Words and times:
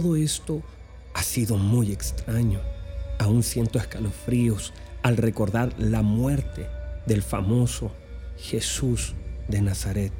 Todo 0.00 0.16
esto 0.16 0.62
ha 1.12 1.22
sido 1.22 1.58
muy 1.58 1.92
extraño. 1.92 2.60
Aún 3.18 3.42
siento 3.42 3.78
escalofríos 3.78 4.72
al 5.02 5.18
recordar 5.18 5.74
la 5.76 6.00
muerte 6.00 6.66
del 7.04 7.20
famoso 7.20 7.92
Jesús 8.38 9.14
de 9.48 9.60
Nazaret. 9.60 10.14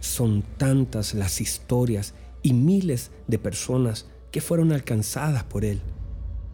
Son 0.00 0.42
tantas 0.58 1.14
las 1.14 1.40
historias 1.40 2.12
y 2.42 2.52
miles 2.52 3.10
de 3.26 3.38
personas 3.38 4.04
que 4.30 4.42
fueron 4.42 4.70
alcanzadas 4.70 5.44
por 5.44 5.64
él 5.64 5.80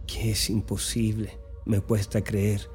que 0.07 0.31
es 0.31 0.49
imposible, 0.49 1.39
me 1.65 1.81
cuesta 1.81 2.23
creer 2.23 2.69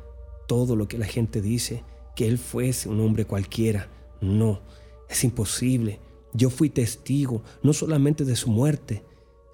todo 0.49 0.75
lo 0.75 0.89
que 0.89 0.97
la 0.97 1.05
gente 1.05 1.41
dice, 1.41 1.85
que 2.13 2.27
él 2.27 2.37
fuese 2.37 2.89
un 2.89 2.99
hombre 2.99 3.23
cualquiera. 3.23 3.87
No, 4.19 4.59
es 5.07 5.23
imposible. 5.23 6.01
Yo 6.33 6.49
fui 6.49 6.69
testigo 6.69 7.41
no 7.63 7.71
solamente 7.71 8.25
de 8.25 8.35
su 8.35 8.49
muerte, 8.49 9.03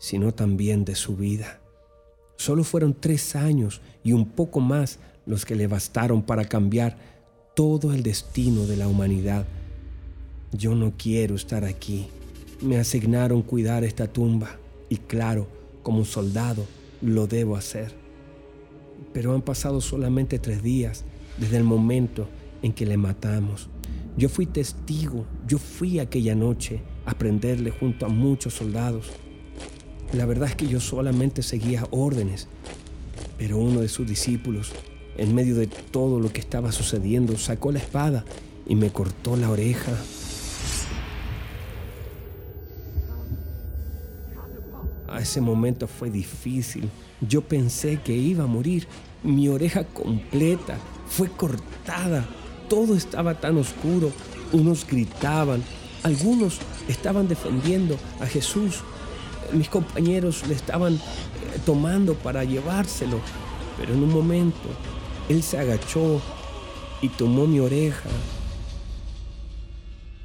sino 0.03 0.33
también 0.33 0.83
de 0.83 0.95
su 0.95 1.15
vida. 1.15 1.61
Solo 2.35 2.65
fueron 2.65 2.93
tres 2.93 3.37
años 3.37 3.79
y 4.03 4.11
un 4.11 4.25
poco 4.25 4.59
más 4.59 4.99
los 5.25 5.45
que 5.45 5.55
le 5.55 5.67
bastaron 5.67 6.23
para 6.23 6.43
cambiar 6.43 6.97
todo 7.55 7.93
el 7.93 8.03
destino 8.03 8.65
de 8.65 8.75
la 8.75 8.89
humanidad. 8.89 9.45
Yo 10.51 10.75
no 10.75 10.91
quiero 10.97 11.35
estar 11.35 11.63
aquí. 11.63 12.07
Me 12.59 12.75
asignaron 12.79 13.43
cuidar 13.43 13.85
esta 13.85 14.11
tumba 14.11 14.57
y 14.89 14.97
claro, 14.97 15.47
como 15.83 16.03
soldado, 16.03 16.65
lo 17.01 17.25
debo 17.25 17.55
hacer. 17.55 17.93
Pero 19.13 19.33
han 19.33 19.41
pasado 19.41 19.79
solamente 19.79 20.37
tres 20.37 20.61
días 20.61 21.05
desde 21.37 21.55
el 21.55 21.63
momento 21.63 22.27
en 22.61 22.73
que 22.73 22.85
le 22.85 22.97
matamos. 22.97 23.69
Yo 24.17 24.27
fui 24.27 24.47
testigo, 24.47 25.25
yo 25.47 25.57
fui 25.57 25.99
aquella 25.99 26.35
noche 26.35 26.81
a 27.05 27.17
prenderle 27.17 27.71
junto 27.71 28.05
a 28.05 28.09
muchos 28.09 28.53
soldados. 28.53 29.09
La 30.13 30.27
verdad 30.27 30.49
es 30.49 30.55
que 30.55 30.67
yo 30.67 30.79
solamente 30.79 31.41
seguía 31.41 31.87
órdenes, 31.89 32.47
pero 33.39 33.57
uno 33.57 33.81
de 33.81 33.89
sus 33.89 34.07
discípulos, 34.07 34.71
en 35.17 35.33
medio 35.33 35.55
de 35.55 35.65
todo 35.65 36.19
lo 36.19 36.31
que 36.31 36.39
estaba 36.39 36.71
sucediendo, 36.71 37.35
sacó 37.37 37.71
la 37.71 37.79
espada 37.79 38.23
y 38.67 38.75
me 38.75 38.91
cortó 38.91 39.35
la 39.35 39.49
oreja. 39.49 39.91
A 45.07 45.19
ese 45.19 45.41
momento 45.41 45.87
fue 45.87 46.11
difícil. 46.11 46.89
Yo 47.21 47.41
pensé 47.41 47.99
que 48.03 48.13
iba 48.13 48.43
a 48.43 48.47
morir, 48.47 48.87
mi 49.23 49.47
oreja 49.47 49.83
completa 49.83 50.77
fue 51.07 51.27
cortada. 51.29 52.27
Todo 52.69 52.95
estaba 52.95 53.39
tan 53.39 53.57
oscuro. 53.57 54.11
Unos 54.51 54.85
gritaban, 54.85 55.63
algunos 56.03 56.59
estaban 56.87 57.27
defendiendo 57.27 57.97
a 58.19 58.27
Jesús. 58.27 58.83
Mis 59.53 59.69
compañeros 59.69 60.47
le 60.47 60.55
estaban 60.55 60.95
eh, 60.95 60.99
tomando 61.65 62.15
para 62.15 62.43
llevárselo. 62.43 63.19
Pero 63.77 63.93
en 63.93 64.03
un 64.03 64.11
momento, 64.11 64.69
Él 65.29 65.41
se 65.43 65.57
agachó 65.57 66.21
y 67.01 67.09
tomó 67.09 67.47
mi 67.47 67.59
oreja 67.59 68.09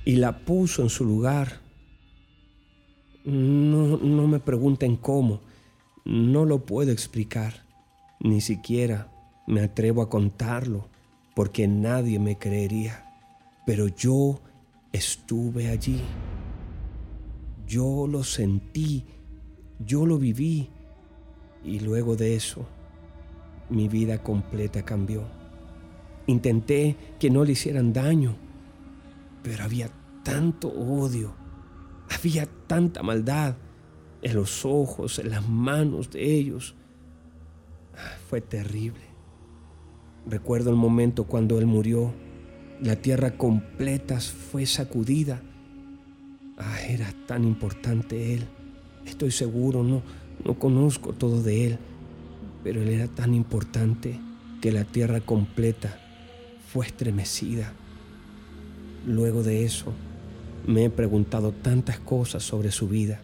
y 0.04 0.16
la 0.16 0.38
puso 0.38 0.82
en 0.82 0.88
su 0.88 1.04
lugar. 1.04 1.60
No, 3.24 3.98
no 3.98 4.26
me 4.26 4.40
pregunten 4.40 4.96
cómo, 4.96 5.40
no 6.04 6.46
lo 6.46 6.64
puedo 6.64 6.92
explicar, 6.92 7.66
ni 8.20 8.40
siquiera 8.40 9.12
me 9.46 9.60
atrevo 9.60 10.00
a 10.00 10.08
contarlo, 10.08 10.88
porque 11.34 11.68
nadie 11.68 12.18
me 12.18 12.38
creería. 12.38 13.04
Pero 13.66 13.88
yo 13.88 14.40
estuve 14.92 15.68
allí. 15.68 16.00
Yo 17.66 18.06
lo 18.06 18.24
sentí, 18.24 19.04
yo 19.78 20.06
lo 20.06 20.18
viví 20.18 20.70
y 21.64 21.80
luego 21.80 22.16
de 22.16 22.34
eso 22.34 22.66
mi 23.70 23.88
vida 23.88 24.22
completa 24.22 24.84
cambió. 24.84 25.24
Intenté 26.26 26.96
que 27.18 27.30
no 27.30 27.44
le 27.44 27.52
hicieran 27.52 27.92
daño, 27.92 28.36
pero 29.42 29.64
había 29.64 29.90
tanto 30.22 30.68
odio, 30.68 31.34
había 32.18 32.46
tanta 32.66 33.02
maldad 33.02 33.56
en 34.22 34.34
los 34.34 34.64
ojos, 34.64 35.18
en 35.18 35.30
las 35.30 35.48
manos 35.48 36.10
de 36.10 36.24
ellos. 36.34 36.74
Fue 38.28 38.40
terrible. 38.40 39.08
Recuerdo 40.26 40.70
el 40.70 40.76
momento 40.76 41.24
cuando 41.24 41.58
él 41.58 41.66
murió 41.66 42.12
la 42.80 42.94
tierra 42.94 43.36
completa 43.36 44.20
fue 44.20 44.64
sacudida. 44.64 45.42
Ah, 46.56 46.80
era 46.88 47.12
tan 47.26 47.42
importante 47.42 48.34
Él. 48.34 48.46
Estoy 49.08 49.30
seguro, 49.30 49.82
no, 49.82 50.02
no 50.44 50.58
conozco 50.58 51.12
todo 51.12 51.42
de 51.42 51.66
Él, 51.66 51.78
pero 52.62 52.82
Él 52.82 52.90
era 52.90 53.08
tan 53.08 53.34
importante 53.34 54.20
que 54.60 54.70
la 54.70 54.84
tierra 54.84 55.20
completa 55.20 55.98
fue 56.72 56.86
estremecida. 56.86 57.72
Luego 59.06 59.42
de 59.42 59.64
eso, 59.64 59.92
me 60.66 60.84
he 60.84 60.90
preguntado 60.90 61.52
tantas 61.52 61.98
cosas 61.98 62.42
sobre 62.42 62.70
su 62.70 62.88
vida. 62.88 63.22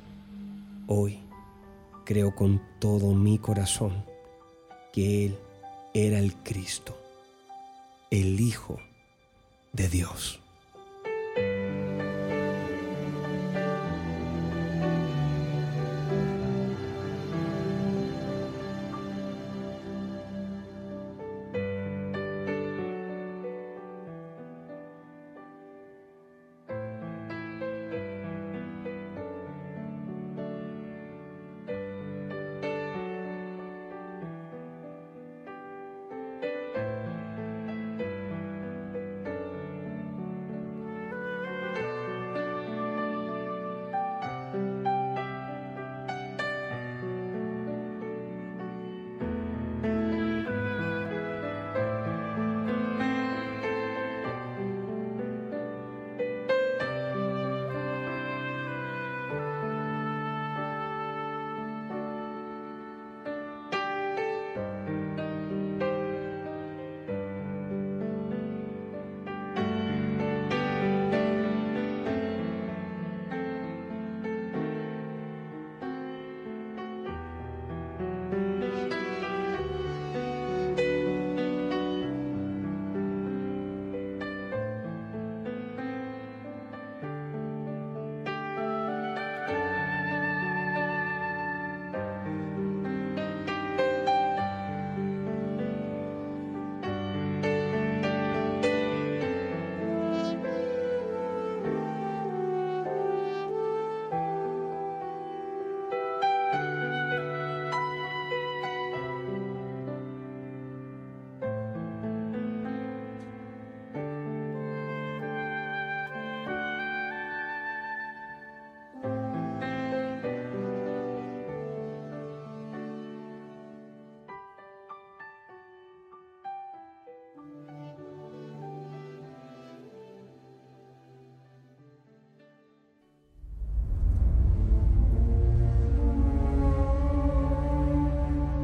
Hoy 0.87 1.19
creo 2.05 2.35
con 2.35 2.62
todo 2.81 3.14
mi 3.14 3.38
corazón 3.38 4.05
que 4.93 5.26
Él 5.26 5.37
era 5.93 6.19
el 6.19 6.35
Cristo, 6.37 6.97
el 8.11 8.41
Hijo 8.41 8.79
de 9.73 9.88
Dios. 9.88 10.44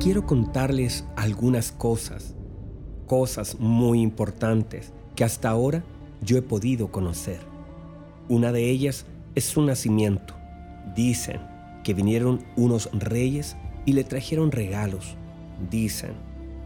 Quiero 0.01 0.25
contarles 0.25 1.05
algunas 1.15 1.73
cosas, 1.73 2.35
cosas 3.07 3.61
muy 3.61 4.01
importantes 4.01 4.95
que 5.15 5.25
hasta 5.25 5.51
ahora 5.51 5.85
yo 6.23 6.39
he 6.39 6.43
podido 6.43 6.91
conocer. 6.91 7.39
Una 8.27 8.51
de 8.51 8.71
ellas 8.71 9.05
es 9.35 9.45
su 9.45 9.61
nacimiento. 9.61 10.35
Dicen 10.97 11.43
que 11.85 11.93
vinieron 11.93 12.43
unos 12.57 12.89
reyes 12.95 13.59
y 13.85 13.93
le 13.93 14.03
trajeron 14.03 14.53
regalos. 14.53 15.17
Dicen 15.71 16.13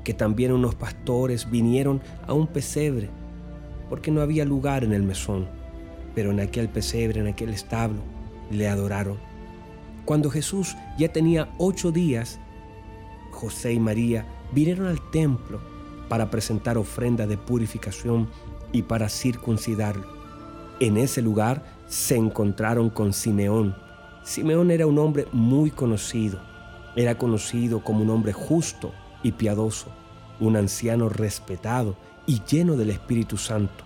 que 0.04 0.14
también 0.14 0.52
unos 0.52 0.76
pastores 0.76 1.50
vinieron 1.50 2.02
a 2.28 2.34
un 2.34 2.46
pesebre 2.46 3.10
porque 3.90 4.12
no 4.12 4.20
había 4.20 4.44
lugar 4.44 4.84
en 4.84 4.92
el 4.92 5.02
mesón, 5.02 5.48
pero 6.14 6.30
en 6.30 6.38
aquel 6.38 6.68
pesebre, 6.68 7.18
en 7.18 7.26
aquel 7.26 7.48
establo, 7.48 7.98
le 8.52 8.68
adoraron. 8.68 9.18
Cuando 10.04 10.30
Jesús 10.30 10.76
ya 10.98 11.12
tenía 11.12 11.48
ocho 11.58 11.90
días, 11.90 12.38
José 13.34 13.74
y 13.74 13.80
María 13.80 14.26
vinieron 14.52 14.86
al 14.86 15.10
templo 15.10 15.60
para 16.08 16.30
presentar 16.30 16.78
ofrenda 16.78 17.26
de 17.26 17.36
purificación 17.36 18.28
y 18.72 18.82
para 18.82 19.08
circuncidarlo. 19.08 20.06
En 20.80 20.96
ese 20.96 21.20
lugar 21.20 21.64
se 21.86 22.16
encontraron 22.16 22.90
con 22.90 23.12
Simeón. 23.12 23.76
Simeón 24.22 24.70
era 24.70 24.86
un 24.86 24.98
hombre 24.98 25.26
muy 25.32 25.70
conocido. 25.70 26.40
Era 26.96 27.18
conocido 27.18 27.82
como 27.82 28.02
un 28.02 28.10
hombre 28.10 28.32
justo 28.32 28.92
y 29.22 29.32
piadoso, 29.32 29.88
un 30.40 30.56
anciano 30.56 31.08
respetado 31.08 31.96
y 32.26 32.42
lleno 32.48 32.76
del 32.76 32.90
Espíritu 32.90 33.36
Santo, 33.36 33.84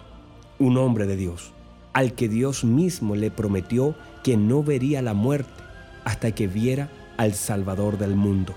un 0.59 0.77
hombre 0.77 1.07
de 1.07 1.17
Dios, 1.17 1.53
al 1.93 2.13
que 2.15 2.29
Dios 2.29 2.65
mismo 2.65 3.17
le 3.17 3.31
prometió 3.31 3.95
que 4.23 4.37
no 4.37 4.63
vería 4.63 5.03
la 5.03 5.15
muerte 5.15 5.63
hasta 6.05 6.33
que 6.33 6.47
viera 6.47 6.91
al 7.17 7.35
Salvador 7.35 7.99
del 7.99 8.15
mundo. 8.15 8.55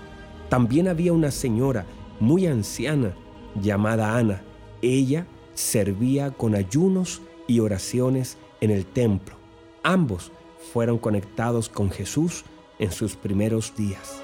También 0.52 0.86
había 0.86 1.14
una 1.14 1.30
señora 1.30 1.86
muy 2.20 2.46
anciana 2.46 3.14
llamada 3.58 4.18
Ana. 4.18 4.42
Ella 4.82 5.26
servía 5.54 6.30
con 6.30 6.54
ayunos 6.54 7.22
y 7.48 7.60
oraciones 7.60 8.36
en 8.60 8.70
el 8.70 8.84
templo. 8.84 9.34
Ambos 9.82 10.30
fueron 10.70 10.98
conectados 10.98 11.70
con 11.70 11.90
Jesús 11.90 12.44
en 12.78 12.92
sus 12.92 13.16
primeros 13.16 13.74
días. 13.74 14.22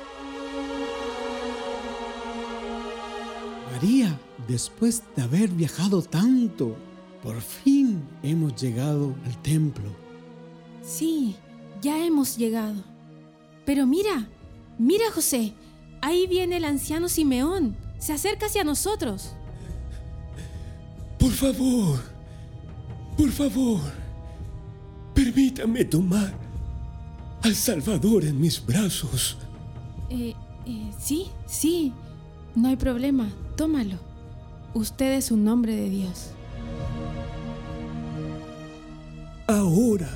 María, 3.72 4.20
después 4.46 5.04
de 5.16 5.22
haber 5.22 5.48
viajado 5.48 6.02
tanto, 6.02 6.76
por 7.22 7.40
fin 7.40 8.02
hemos 8.22 8.54
llegado 8.54 9.14
al 9.24 9.40
templo. 9.40 9.88
Sí, 10.82 11.36
ya 11.80 12.04
hemos 12.04 12.36
llegado. 12.36 12.84
Pero 13.64 13.86
mira, 13.86 14.28
mira 14.78 15.10
José, 15.10 15.54
ahí 16.00 16.26
viene 16.26 16.56
el 16.56 16.64
anciano 16.64 17.08
Simeón. 17.08 17.76
Se 17.98 18.12
acerca 18.12 18.46
hacia 18.46 18.64
nosotros. 18.64 19.34
Por 21.18 21.32
favor, 21.32 22.00
por 23.16 23.30
favor, 23.30 23.80
permítame 25.14 25.84
tomar 25.84 26.32
al 27.42 27.54
Salvador 27.54 28.24
en 28.24 28.40
mis 28.40 28.64
brazos. 28.64 29.36
Eh, 30.10 30.34
eh, 30.66 30.90
sí, 31.00 31.26
sí, 31.46 31.92
no 32.54 32.68
hay 32.68 32.76
problema, 32.76 33.30
tómalo. 33.56 33.98
Usted 34.74 35.14
es 35.14 35.30
un 35.30 35.46
hombre 35.48 35.74
de 35.74 35.90
Dios. 35.90 36.30
Ahora 39.46 40.08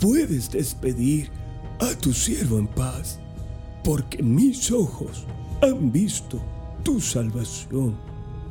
puedes 0.00 0.50
despedir 0.50 1.30
a 1.80 1.98
tu 1.98 2.12
siervo 2.12 2.58
en 2.58 2.68
paz, 2.68 3.18
porque 3.84 4.22
mis 4.22 4.70
ojos 4.70 5.26
han 5.60 5.90
visto 5.90 6.40
tu 6.82 7.00
salvación, 7.00 7.96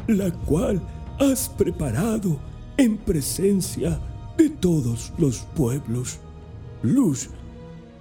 la 0.07 0.31
cual 0.31 0.81
has 1.19 1.49
preparado 1.49 2.39
en 2.77 2.97
presencia 2.97 3.99
de 4.37 4.49
todos 4.49 5.13
los 5.17 5.39
pueblos, 5.55 6.19
luz 6.81 7.29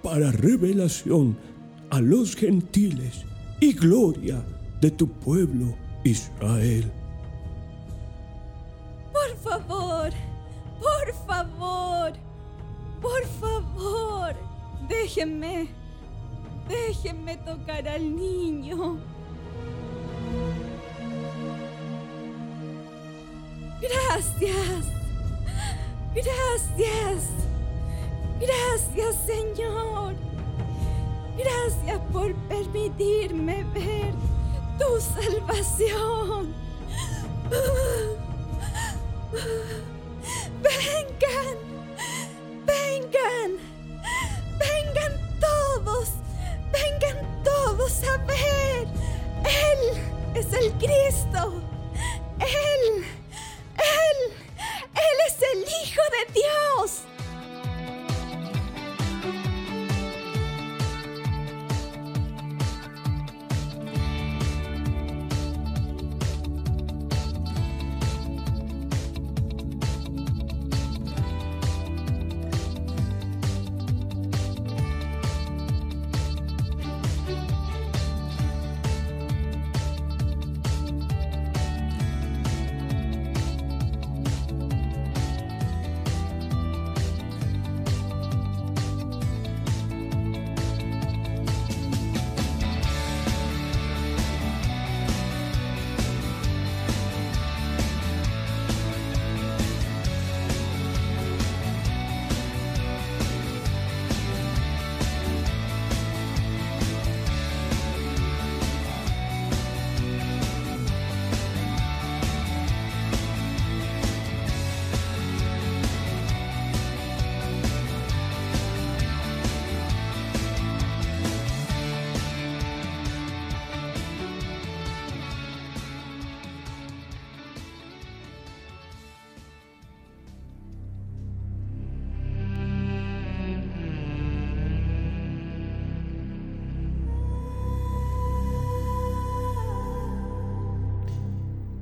para 0.03 0.33
revelación 0.33 1.37
a 1.91 2.01
los 2.01 2.35
gentiles 2.35 3.25
y 3.61 3.73
gloria 3.73 4.43
de 4.81 4.91
tu 4.91 5.09
pueblo 5.09 5.75
Israel. 6.05 6.91
Por 9.13 9.37
favor, 9.39 10.11
por 10.81 11.15
favor, 11.27 12.13
por 13.03 13.27
favor, 13.41 14.35
déjenme, 14.89 15.69
déjenme 16.71 17.37
tocar 17.39 17.87
al 17.89 18.17
niño. 18.17 18.99
Gracias. 23.81 24.87
Gracias. 26.15 27.31
Gracias, 28.41 29.17
Señor. 29.27 30.15
Gracias 31.37 32.01
por 32.13 32.35
permitirme 32.49 33.65
ver 33.75 34.13
tu 34.79 35.01
salvación. 35.01 36.55
Vengan. 40.63 41.60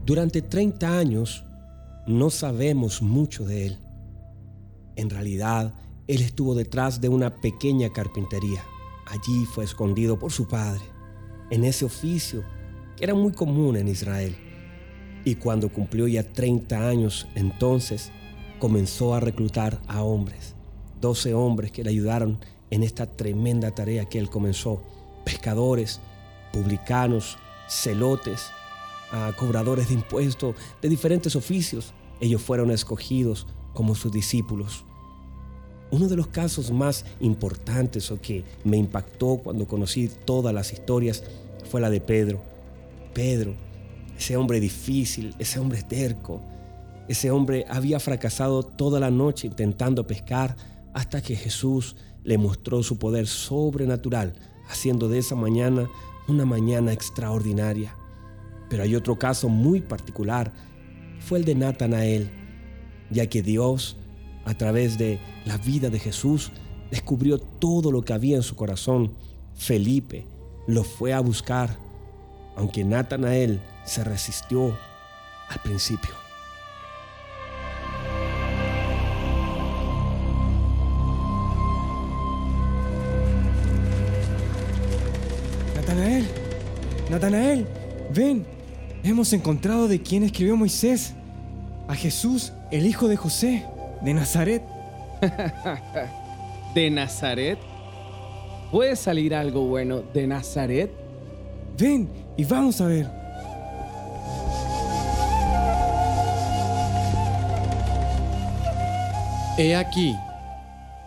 Durante 0.08 0.40
30 0.40 0.98
años 0.98 1.44
no 2.06 2.30
sabemos 2.30 3.02
mucho 3.02 3.44
de 3.44 3.66
él. 3.66 3.78
En 4.96 5.10
realidad, 5.10 5.74
él 6.06 6.22
estuvo 6.22 6.54
detrás 6.54 7.02
de 7.02 7.10
una 7.10 7.42
pequeña 7.42 7.92
carpintería. 7.92 8.64
Allí 9.06 9.44
fue 9.44 9.64
escondido 9.64 10.18
por 10.18 10.32
su 10.32 10.48
padre, 10.48 10.80
en 11.50 11.62
ese 11.62 11.84
oficio 11.84 12.42
que 12.96 13.04
era 13.04 13.12
muy 13.12 13.32
común 13.32 13.76
en 13.76 13.86
Israel. 13.86 14.34
Y 15.26 15.34
cuando 15.34 15.70
cumplió 15.70 16.08
ya 16.08 16.22
30 16.22 16.88
años, 16.88 17.28
entonces 17.34 18.10
comenzó 18.58 19.12
a 19.12 19.20
reclutar 19.20 19.78
a 19.88 20.02
hombres, 20.02 20.54
12 21.02 21.34
hombres 21.34 21.70
que 21.70 21.84
le 21.84 21.90
ayudaron 21.90 22.38
en 22.70 22.82
esta 22.82 23.04
tremenda 23.04 23.74
tarea 23.74 24.06
que 24.06 24.18
él 24.18 24.30
comenzó, 24.30 24.82
pescadores, 25.26 26.00
publicanos, 26.50 27.36
celotes, 27.68 28.52
a 29.10 29.32
cobradores 29.36 29.88
de 29.88 29.94
impuestos 29.94 30.54
de 30.80 30.88
diferentes 30.88 31.36
oficios. 31.36 31.92
Ellos 32.20 32.42
fueron 32.42 32.70
escogidos 32.70 33.46
como 33.74 33.94
sus 33.94 34.12
discípulos. 34.12 34.84
Uno 35.90 36.08
de 36.08 36.16
los 36.16 36.26
casos 36.26 36.70
más 36.70 37.06
importantes 37.20 38.10
o 38.10 38.20
que 38.20 38.44
me 38.64 38.76
impactó 38.76 39.38
cuando 39.38 39.66
conocí 39.66 40.10
todas 40.24 40.52
las 40.52 40.72
historias 40.72 41.24
fue 41.70 41.80
la 41.80 41.88
de 41.88 42.00
Pedro. 42.00 42.42
Pedro, 43.14 43.54
ese 44.18 44.36
hombre 44.36 44.60
difícil, 44.60 45.34
ese 45.38 45.58
hombre 45.58 45.82
terco, 45.82 46.42
ese 47.08 47.30
hombre 47.30 47.64
había 47.70 48.00
fracasado 48.00 48.62
toda 48.62 49.00
la 49.00 49.10
noche 49.10 49.46
intentando 49.46 50.06
pescar 50.06 50.56
hasta 50.92 51.22
que 51.22 51.36
Jesús 51.36 51.96
le 52.22 52.36
mostró 52.36 52.82
su 52.82 52.98
poder 52.98 53.26
sobrenatural, 53.26 54.34
haciendo 54.68 55.08
de 55.08 55.18
esa 55.18 55.34
mañana 55.34 55.88
una 56.26 56.44
mañana 56.44 56.92
extraordinaria. 56.92 57.96
Pero 58.68 58.82
hay 58.82 58.94
otro 58.94 59.18
caso 59.18 59.48
muy 59.48 59.80
particular, 59.80 60.52
fue 61.20 61.38
el 61.38 61.44
de 61.44 61.54
Natanael, 61.54 62.30
ya 63.10 63.26
que 63.26 63.42
Dios, 63.42 63.96
a 64.44 64.54
través 64.54 64.98
de 64.98 65.18
la 65.44 65.56
vida 65.58 65.90
de 65.90 65.98
Jesús, 65.98 66.52
descubrió 66.90 67.38
todo 67.38 67.90
lo 67.92 68.02
que 68.02 68.12
había 68.12 68.36
en 68.36 68.42
su 68.42 68.56
corazón. 68.56 69.12
Felipe 69.54 70.26
lo 70.66 70.84
fue 70.84 71.12
a 71.12 71.20
buscar, 71.20 71.76
aunque 72.56 72.84
Natanael 72.84 73.60
se 73.84 74.04
resistió 74.04 74.76
al 75.48 75.62
principio. 75.62 76.10
Natanael, 85.74 86.28
Natanael, 87.10 87.66
ven, 88.14 88.57
Hemos 89.04 89.32
encontrado 89.32 89.88
de 89.88 90.02
quien 90.02 90.22
escribió 90.24 90.56
Moisés, 90.56 91.14
a 91.86 91.94
Jesús, 91.94 92.52
el 92.70 92.86
hijo 92.86 93.08
de 93.08 93.16
José, 93.16 93.64
de 94.02 94.14
Nazaret. 94.14 94.62
¿De 96.74 96.90
Nazaret? 96.90 97.58
¿Puede 98.70 98.96
salir 98.96 99.34
algo 99.34 99.64
bueno 99.64 100.02
de 100.12 100.26
Nazaret? 100.26 100.90
Ven 101.78 102.08
y 102.36 102.44
vamos 102.44 102.80
a 102.80 102.86
ver. 102.86 103.06
He 109.56 109.74
aquí 109.74 110.14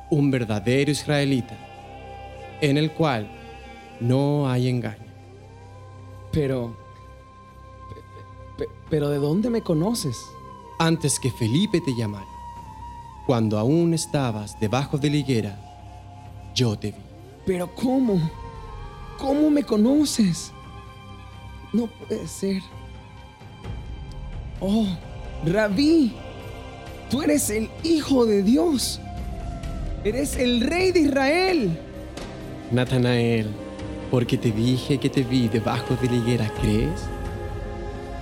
un 0.09 0.31
verdadero 0.31 0.91
israelita, 0.91 1.55
en 2.59 2.77
el 2.77 2.91
cual 2.91 3.27
no 3.99 4.49
hay 4.49 4.67
engaño. 4.67 4.97
Pero, 6.33 6.80
pe- 8.61 8.67
pe- 8.67 8.71
Pero 8.89 9.09
¿de 9.09 9.17
dónde 9.17 9.49
me 9.49 9.61
conoces? 9.61 10.17
Antes 10.79 11.19
que 11.19 11.31
Felipe 11.31 11.79
te 11.81 11.93
llamara, 11.95 12.25
cuando 13.27 13.57
aún 13.57 13.93
estabas 13.93 14.59
debajo 14.59 14.97
de 14.97 15.09
la 15.09 15.15
higuera, 15.17 16.51
yo 16.55 16.77
te 16.77 16.87
vi. 16.91 16.97
Pero 17.45 17.73
¿cómo? 17.75 18.19
¿Cómo 19.17 19.49
me 19.49 19.63
conoces? 19.63 20.51
No 21.73 21.87
puede 21.87 22.27
ser. 22.27 22.61
Oh, 24.59 24.85
Rabí, 25.45 26.13
tú 27.09 27.21
eres 27.21 27.49
el 27.49 27.69
Hijo 27.83 28.25
de 28.25 28.43
Dios. 28.43 28.99
Eres 30.03 30.35
el 30.37 30.61
Rey 30.61 30.91
de 30.91 30.99
Israel. 31.01 31.79
Natanael, 32.71 33.47
porque 34.09 34.37
te 34.37 34.51
dije 34.51 34.97
que 34.97 35.09
te 35.09 35.23
vi 35.23 35.47
debajo 35.47 35.95
de 36.01 36.07
la 36.09 36.15
higuera, 36.15 36.51
¿crees? 36.59 37.01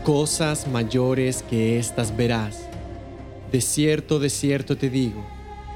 Cosas 0.03 0.67
mayores 0.67 1.43
que 1.43 1.77
estas 1.77 2.15
verás. 2.15 2.61
De 3.51 3.61
cierto, 3.61 4.19
de 4.19 4.29
cierto 4.29 4.77
te 4.77 4.89
digo, 4.89 5.25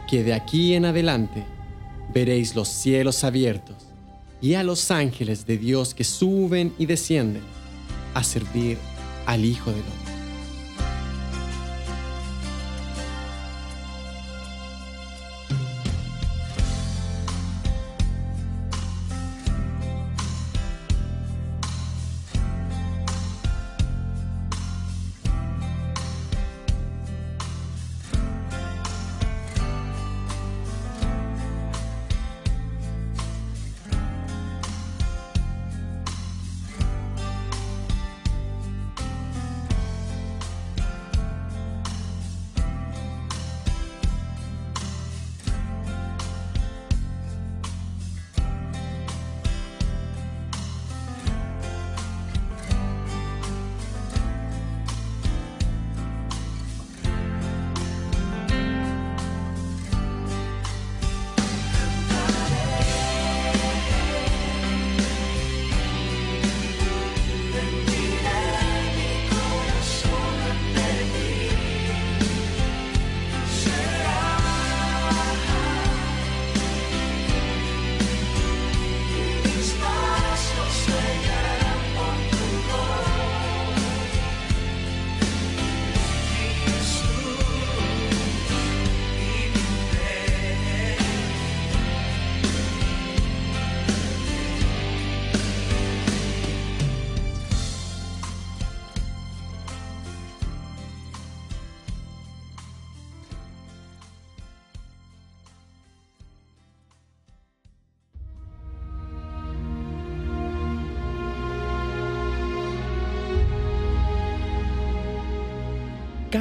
que 0.08 0.24
de 0.24 0.34
aquí 0.34 0.74
en 0.74 0.86
adelante 0.86 1.44
veréis 2.14 2.56
los 2.56 2.68
cielos 2.68 3.24
abiertos 3.24 3.76
y 4.42 4.56
a 4.56 4.64
los 4.64 4.92
ángeles 4.92 5.46
de 5.46 5.58
Dios 5.58 5.94
que 5.94 6.04
suben 6.04 6.74
y 6.78 6.86
descienden 6.86 7.44
a 8.14 8.24
servir 8.24 8.78
al 9.26 9.46
Hijo 9.46 9.72
del 9.72 9.82
Hombre. 9.82 10.03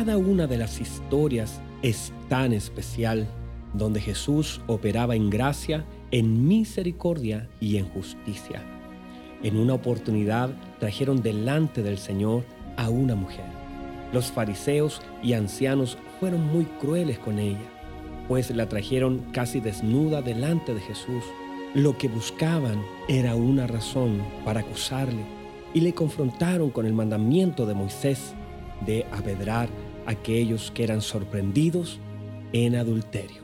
Cada 0.04 0.18
una 0.18 0.48
de 0.48 0.58
las 0.58 0.80
historias 0.80 1.60
es 1.80 2.12
tan 2.28 2.52
especial, 2.52 3.28
donde 3.72 4.00
Jesús 4.00 4.60
operaba 4.66 5.14
en 5.14 5.30
gracia, 5.30 5.84
en 6.10 6.48
misericordia 6.48 7.48
y 7.60 7.76
en 7.76 7.86
justicia. 7.86 8.64
En 9.44 9.56
una 9.56 9.74
oportunidad 9.74 10.50
trajeron 10.80 11.22
delante 11.22 11.84
del 11.84 11.98
Señor 11.98 12.42
a 12.76 12.90
una 12.90 13.14
mujer. 13.14 13.44
Los 14.12 14.32
fariseos 14.32 15.02
y 15.22 15.34
ancianos 15.34 15.96
fueron 16.18 16.48
muy 16.48 16.64
crueles 16.64 17.20
con 17.20 17.38
ella, 17.38 17.70
pues 18.26 18.50
la 18.50 18.68
trajeron 18.68 19.20
casi 19.32 19.60
desnuda 19.60 20.20
delante 20.20 20.74
de 20.74 20.80
Jesús. 20.80 21.22
Lo 21.74 21.96
que 21.96 22.08
buscaban 22.08 22.82
era 23.08 23.36
una 23.36 23.68
razón 23.68 24.20
para 24.44 24.62
acusarle 24.62 25.22
y 25.72 25.80
le 25.80 25.94
confrontaron 25.94 26.70
con 26.70 26.86
el 26.86 26.92
mandamiento 26.92 27.66
de 27.66 27.74
Moisés 27.74 28.34
de 28.84 29.06
apedrar 29.12 29.68
aquellos 30.06 30.70
que 30.70 30.84
eran 30.84 31.00
sorprendidos 31.00 31.98
en 32.52 32.76
adulterio. 32.76 33.41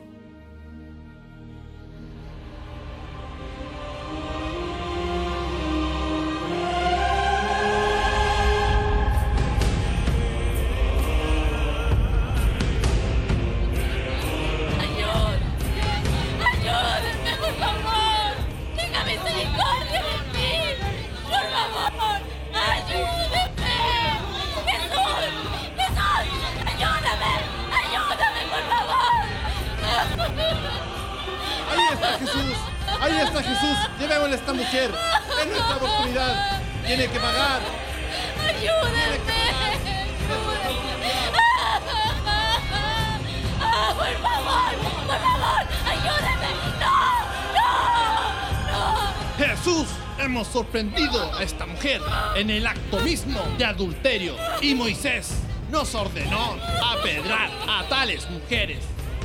Acto 52.68 53.00
mismo 53.00 53.40
de 53.56 53.64
adulterio 53.64 54.34
y 54.60 54.74
Moisés 54.74 55.30
nos 55.70 55.94
ordenó 55.94 56.56
apedrar 56.84 57.50
a 57.68 57.88
tales 57.88 58.28
mujeres. 58.30 58.78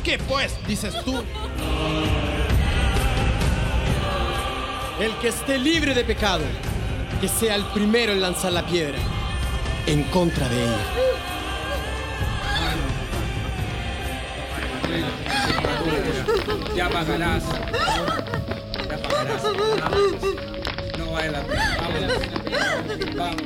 ¿Qué 0.04 0.18
pues 0.18 0.56
dices 0.68 0.96
tú? 1.04 1.24
El 5.00 5.12
que 5.18 5.28
esté 5.30 5.58
libre 5.58 5.94
de 5.94 6.04
pecado, 6.04 6.44
que 7.20 7.28
sea 7.28 7.56
el 7.56 7.66
primero 7.68 8.14
en 8.14 8.22
lanzar 8.22 8.54
la 8.54 8.66
piedra 8.66 9.00
en 9.88 10.04
contra 10.04 10.48
de 10.48 10.64
ella. 10.64 10.78
Ya 16.76 16.90
pagarás. 16.90 17.44
Ya 18.90 18.98
pagarás. 18.98 20.53
No 21.14 21.20
vale 21.20 21.32
la 21.32 21.44
pena. 21.46 21.78
Vamos. 23.16 23.44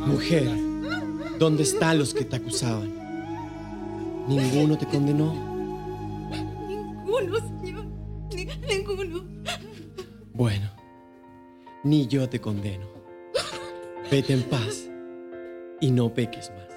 Vamos. 0.00 0.08
Mujer, 0.08 0.48
¿dónde 1.38 1.62
están 1.62 1.96
los 2.00 2.12
que 2.12 2.24
te 2.24 2.34
acusaban? 2.36 2.92
¿Ninguno 4.26 4.76
te 4.76 4.84
condenó? 4.86 5.32
Ninguno, 6.68 7.36
Señor. 7.62 7.84
Ni- 8.34 8.46
ninguno. 8.66 9.24
Bueno, 10.34 10.68
ni 11.84 12.08
yo 12.08 12.28
te 12.28 12.40
condeno. 12.40 12.86
Vete 14.10 14.32
en 14.32 14.42
paz 14.42 14.88
y 15.80 15.92
no 15.92 16.12
peques 16.12 16.50
más. 16.50 16.67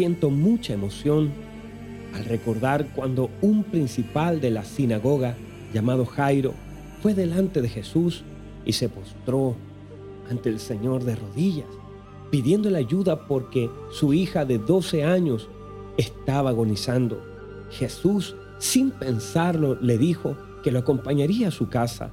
Siento 0.00 0.30
mucha 0.30 0.72
emoción 0.72 1.30
al 2.14 2.24
recordar 2.24 2.86
cuando 2.94 3.28
un 3.42 3.64
principal 3.64 4.40
de 4.40 4.50
la 4.50 4.64
sinagoga 4.64 5.36
llamado 5.74 6.06
Jairo 6.06 6.54
fue 7.02 7.12
delante 7.12 7.60
de 7.60 7.68
Jesús 7.68 8.24
y 8.64 8.72
se 8.72 8.88
postró 8.88 9.56
ante 10.30 10.48
el 10.48 10.58
Señor 10.58 11.04
de 11.04 11.16
rodillas, 11.16 11.68
pidiéndole 12.30 12.78
ayuda 12.78 13.26
porque 13.26 13.68
su 13.90 14.14
hija 14.14 14.46
de 14.46 14.56
12 14.56 15.04
años 15.04 15.50
estaba 15.98 16.48
agonizando. 16.48 17.22
Jesús, 17.68 18.36
sin 18.56 18.92
pensarlo, 18.92 19.78
le 19.82 19.98
dijo 19.98 20.34
que 20.62 20.72
lo 20.72 20.78
acompañaría 20.78 21.48
a 21.48 21.50
su 21.50 21.68
casa. 21.68 22.10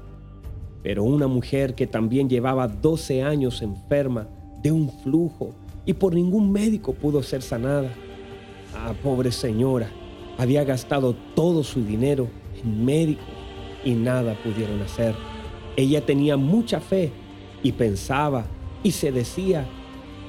Pero 0.84 1.06
una 1.06 1.28
mujer 1.28 1.74
que 1.74 1.88
también 1.88 2.28
llevaba 2.28 2.68
12 2.68 3.24
años 3.24 3.62
enferma 3.62 4.28
de 4.62 4.74
un 4.74 4.92
flujo 5.04 5.56
y 5.88 5.94
por 5.94 6.14
ningún 6.14 6.52
médico 6.52 6.94
pudo 6.94 7.24
ser 7.24 7.42
sanada. 7.42 7.90
Ah, 8.76 8.94
pobre 9.02 9.32
señora, 9.32 9.90
había 10.38 10.64
gastado 10.64 11.16
todo 11.34 11.64
su 11.64 11.84
dinero 11.84 12.28
en 12.62 12.86
médicos 12.86 13.26
y 13.84 13.94
nada 13.94 14.36
pudieron 14.44 14.82
hacer. 14.82 15.16
Ella 15.78 16.06
tenía 16.06 16.38
mucha 16.38 16.82
fe 16.82 17.12
y 17.64 17.72
pensaba 17.72 18.46
y 18.84 18.92
se 18.92 19.12
decía 19.12 19.66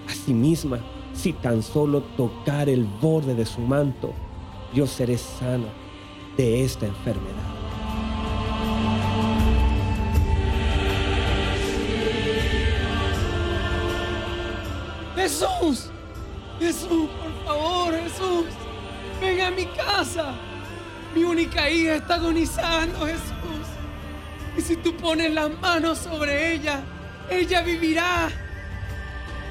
a 0.07 0.13
sí 0.13 0.33
misma, 0.33 0.79
si 1.13 1.33
tan 1.33 1.63
solo 1.63 2.03
tocar 2.17 2.69
el 2.69 2.85
borde 2.85 3.35
de 3.35 3.45
su 3.45 3.61
manto, 3.61 4.13
yo 4.73 4.87
seré 4.87 5.19
sana 5.19 5.67
de 6.37 6.65
esta 6.65 6.87
enfermedad. 6.87 7.48
Hija 21.67 21.97
está 21.97 22.15
agonizando, 22.15 23.07
Jesús. 23.07 23.67
Y 24.57 24.61
si 24.61 24.77
tú 24.77 24.97
pones 24.97 25.33
las 25.33 25.51
manos 25.61 25.99
sobre 25.99 26.53
ella, 26.53 26.81
ella 27.31 27.63
vivirá. 27.63 28.29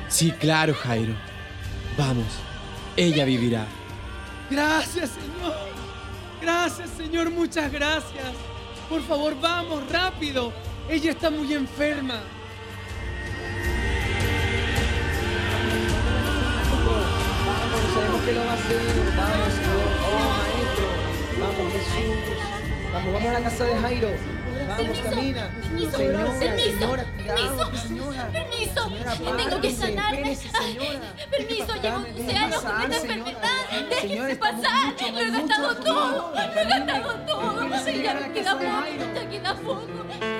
Sí, 0.08 0.32
claro, 0.32 0.74
Jairo. 0.74 1.14
Vamos, 1.98 2.28
ella 2.96 3.26
vivirá. 3.26 3.66
Gracias, 4.50 5.12
Señor. 5.12 5.56
Gracias, 6.42 6.90
Señor, 6.96 7.30
muchas 7.32 7.72
gracias. 7.72 8.34
Por 8.90 9.02
favor, 9.04 9.36
vamos, 9.40 9.84
rápido. 9.92 10.54
Ella 10.90 11.12
está 11.12 11.30
muy 11.30 11.54
enferma. 11.54 12.22
Vamos, 17.46 17.94
sabemos 17.94 18.22
que 18.22 18.32
lo 18.34 18.46
va 18.46 18.52
a 18.52 18.54
hacer. 18.54 18.82
Vamos. 19.18 19.87
Vamos, 21.40 21.72
Jesús. 21.74 22.18
Vamos, 22.94 23.14
vamos 23.14 23.30
a 23.30 23.34
la 23.34 23.42
casa 23.42 23.64
de 23.66 23.76
Jairo. 23.76 24.10
Vamos, 24.68 25.00
camina. 25.00 25.50
Permiso, 25.62 25.98
Señora, 25.98 26.40
permiso, 26.40 26.80
señora, 26.80 27.06
cuidado, 27.16 27.58
permiso, 27.58 27.88
señora. 27.88 28.28
permiso, 28.32 28.84
Señora, 28.84 29.12
que 29.18 29.44
tengo 29.44 29.62
que 29.62 29.72
sanarme. 29.72 30.36
señora. 30.36 31.14
permiso, 31.32 31.74
llevo 31.76 31.98
Dame, 31.98 32.10
12 32.12 32.24
déjeme 32.24 32.40
años 32.40 32.62
con 32.62 32.92
esta 32.92 32.96
enfermedad. 32.98 33.42
Estamos 34.02 34.38
pasar, 34.38 34.86
mucho, 34.88 35.12
lo 35.12 35.20
he 35.20 35.32
gastado 35.32 35.76
todo, 35.78 36.34
lo 36.34 36.62
he 36.62 36.66
gastado 36.66 37.14
todo. 37.28 37.68
Ya 38.04 38.34
queda 38.34 38.54
poco, 38.54 39.14
ya 39.16 39.30
queda 39.30 39.56
poco. 39.56 40.37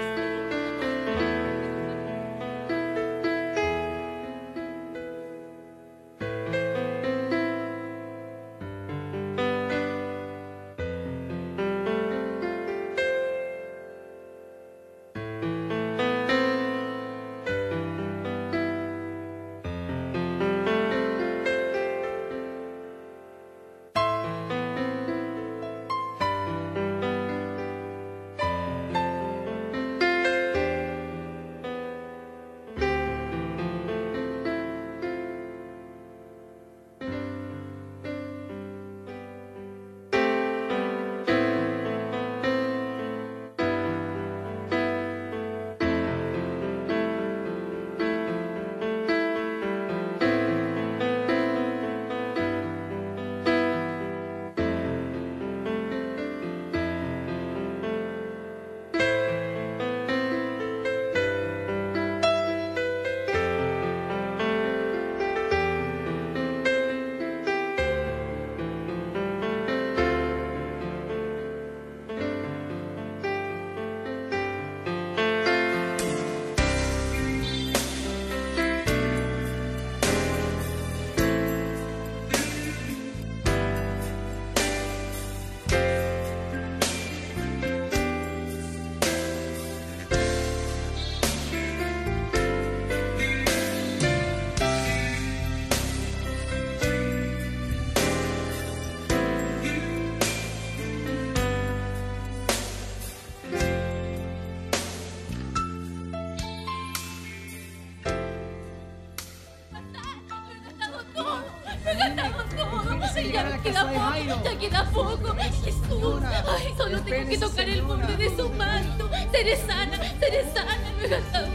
Que 117.28 117.38
tocar 117.38 117.68
el 117.68 117.82
borde 117.82 118.16
de 118.16 118.36
su 118.36 118.50
manto. 118.50 119.10
Seré 119.32 119.58
sana, 119.58 119.98
seré 120.20 120.46
sana, 120.54 120.78
lo 121.00 121.06
he 121.06 121.10
gastado. 121.10 121.48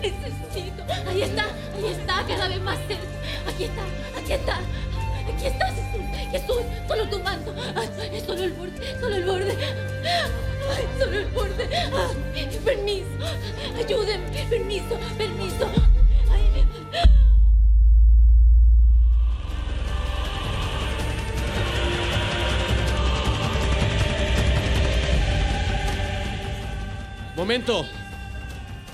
Necesito. 0.00 0.82
Ahí 1.08 1.22
está, 1.22 1.44
ahí 1.44 1.86
está, 1.90 2.26
cada 2.26 2.48
vez 2.48 2.60
más 2.60 2.78
cerca. 2.88 3.04
Aquí 3.48 3.64
está, 3.64 3.82
aquí 4.18 4.32
está. 4.32 4.58
Aquí 5.22 5.46
está 5.46 5.66
Jesús, 5.68 6.02
Jesús, 6.32 6.62
solo 6.88 7.08
tu 7.08 7.20
manto. 7.20 7.54
Ay, 7.76 8.20
solo 8.26 8.42
el 8.42 8.52
borde, 8.52 9.00
solo 9.00 9.16
el 9.16 9.24
borde. 9.24 9.56
Ay, 10.74 10.84
solo 10.98 11.18
el 11.18 11.26
borde. 11.26 11.68
Ay, 11.72 12.60
permiso, 12.64 13.06
ayúdenme, 13.78 14.46
permiso, 14.50 14.98
permiso. 15.16 15.31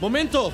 Momento. 0.08 0.50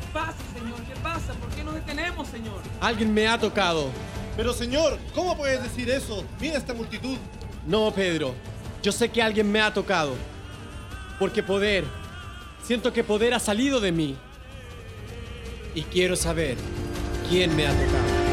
¿Qué 0.00 0.14
pasa, 0.14 0.34
Señor? 0.58 0.80
¿Qué 0.80 0.94
pasa? 1.02 1.34
¿Por 1.34 1.50
qué 1.50 1.62
nos 1.62 1.74
detenemos, 1.74 2.26
Señor? 2.26 2.62
Alguien 2.80 3.12
me 3.12 3.28
ha 3.28 3.38
tocado. 3.38 3.90
Pero 4.34 4.54
señor, 4.54 4.98
¿cómo 5.14 5.36
puedes 5.36 5.62
decir 5.62 5.90
eso? 5.90 6.24
Mira 6.40 6.56
esta 6.56 6.72
multitud. 6.72 7.18
No, 7.66 7.90
Pedro. 7.90 8.34
Yo 8.82 8.92
sé 8.92 9.10
que 9.10 9.20
alguien 9.20 9.52
me 9.52 9.60
ha 9.60 9.74
tocado. 9.74 10.14
Porque 11.18 11.42
poder. 11.42 11.84
Siento 12.62 12.94
que 12.94 13.04
poder 13.04 13.34
ha 13.34 13.40
salido 13.40 13.78
de 13.78 13.92
mí. 13.92 14.16
Y 15.74 15.82
quiero 15.82 16.16
saber 16.16 16.56
quién 17.28 17.54
me 17.54 17.66
ha 17.66 17.72
tocado. 17.72 18.23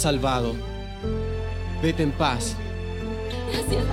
Salvado. 0.00 0.54
Vete 1.82 2.02
en 2.02 2.12
paz. 2.12 2.56
Gracias. 3.52 3.84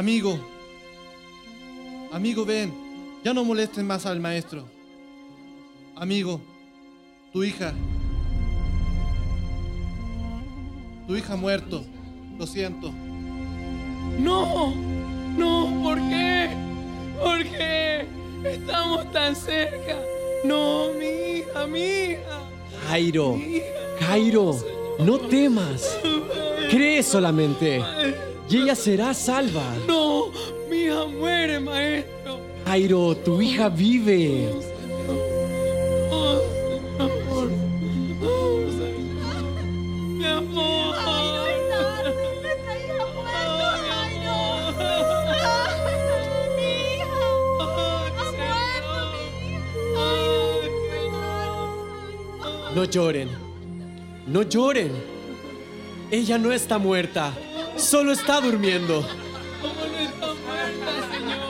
Amigo. 0.00 0.38
Amigo, 2.10 2.44
ven. 2.46 2.72
Ya 3.22 3.34
no 3.34 3.44
molesten 3.44 3.86
más 3.86 4.06
al 4.06 4.18
maestro. 4.18 4.64
Amigo, 5.94 6.40
tu 7.34 7.44
hija. 7.44 7.74
Tu 11.06 11.16
hija 11.16 11.34
ha 11.34 11.36
muerto. 11.36 11.84
Lo 12.38 12.46
siento. 12.46 12.90
No, 14.18 14.74
no, 15.36 15.82
¿por 15.82 15.98
qué? 16.08 16.48
¿Por 17.22 17.42
qué? 17.44 18.06
Estamos 18.44 19.12
tan 19.12 19.36
cerca. 19.36 19.98
No, 20.44 20.92
mi 20.98 21.40
hija, 21.40 21.66
mi 21.66 21.80
hija. 21.82 22.40
Jairo, 22.88 23.36
Mi 23.36 23.56
hija. 23.56 24.06
Jairo, 24.06 24.56
no 24.98 25.18
temas. 25.18 25.98
Cree 26.70 27.02
solamente. 27.02 27.82
Y 28.50 28.56
ella 28.56 28.74
será 28.74 29.14
salva. 29.14 29.62
No, 29.86 30.32
mi 30.68 30.78
hija 30.86 31.06
muere, 31.06 31.60
maestro. 31.60 32.40
Jairo, 32.66 33.16
tu 33.16 33.40
hija 33.40 33.68
vive. 33.68 34.48
Oh. 36.10 36.40
Oh. 38.22 38.66
Mi 40.18 40.26
amor. 40.26 40.96
No 52.74 52.84
lloren. 52.84 53.28
No 54.26 54.42
lloren. 54.42 54.90
Ella 56.10 56.38
no 56.38 56.50
está 56.50 56.78
muerta. 56.78 57.32
Solo 57.90 58.12
está 58.12 58.40
durmiendo. 58.40 59.04
¿Cómo 59.60 59.74
no 59.74 59.98
está 59.98 60.26
muerta, 60.46 60.92
Señor? 61.10 61.40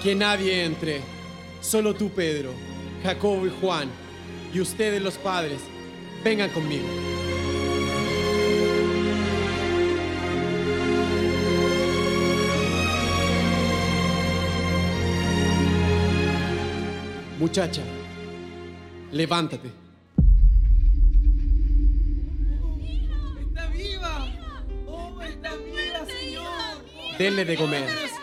Que 0.00 0.14
nadie 0.14 0.64
entre. 0.64 1.00
Solo 1.60 1.92
tú, 1.96 2.10
Pedro, 2.10 2.52
Jacobo 3.02 3.48
y 3.48 3.52
Juan, 3.60 3.90
y 4.52 4.60
ustedes 4.60 5.02
los 5.02 5.18
padres, 5.18 5.58
vengan 6.22 6.50
conmigo. 6.50 6.86
Muchacha, 17.40 17.82
levántate. 19.10 19.83
Denle 27.18 27.44
de 27.44 27.56
comer. 27.56 28.13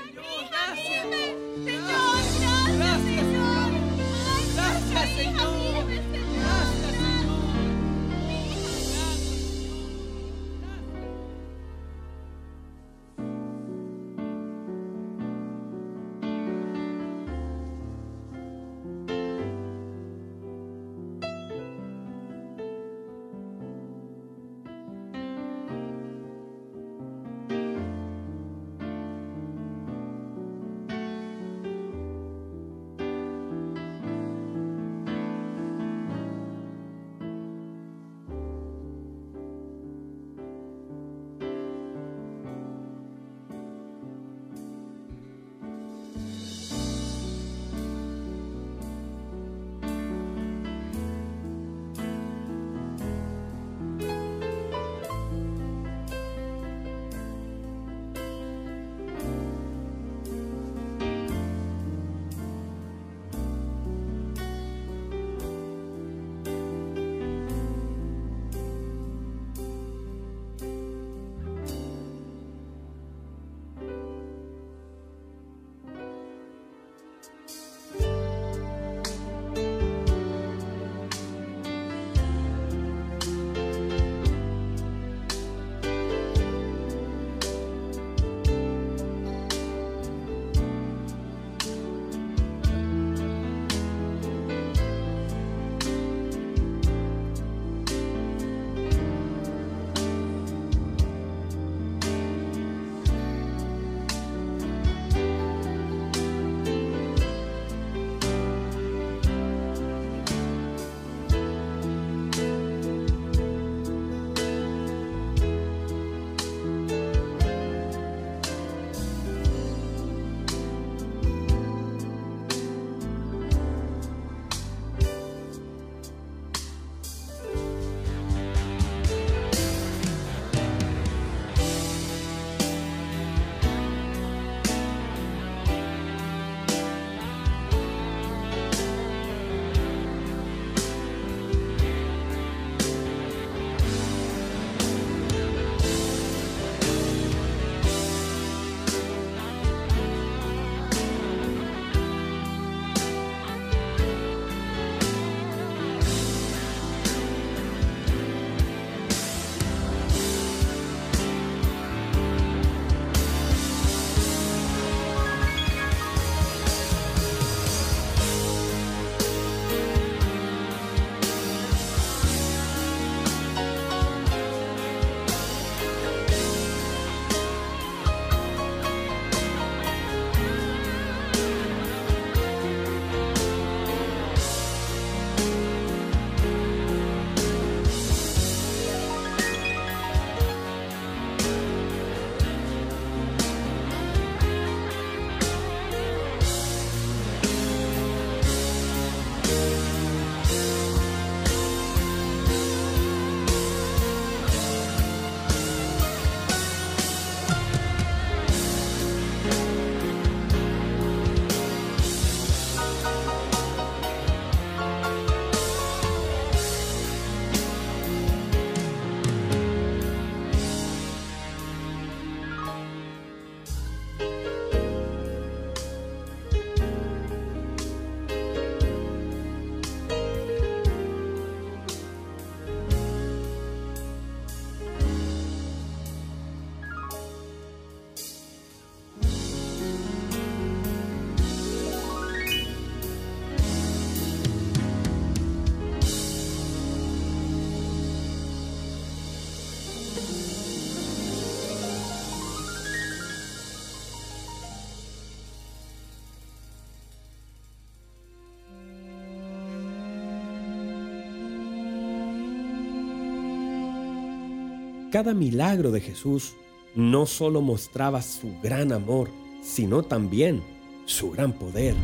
Cada 265.12 265.34
milagro 265.34 265.92
de 265.92 266.00
Jesús 266.00 266.54
no 266.96 267.26
solo 267.26 267.62
mostraba 267.62 268.22
su 268.22 268.54
gran 268.64 268.94
amor, 268.94 269.28
sino 269.62 270.04
también 270.04 270.62
su 271.04 271.32
gran 271.32 271.52
poder. 271.52 271.96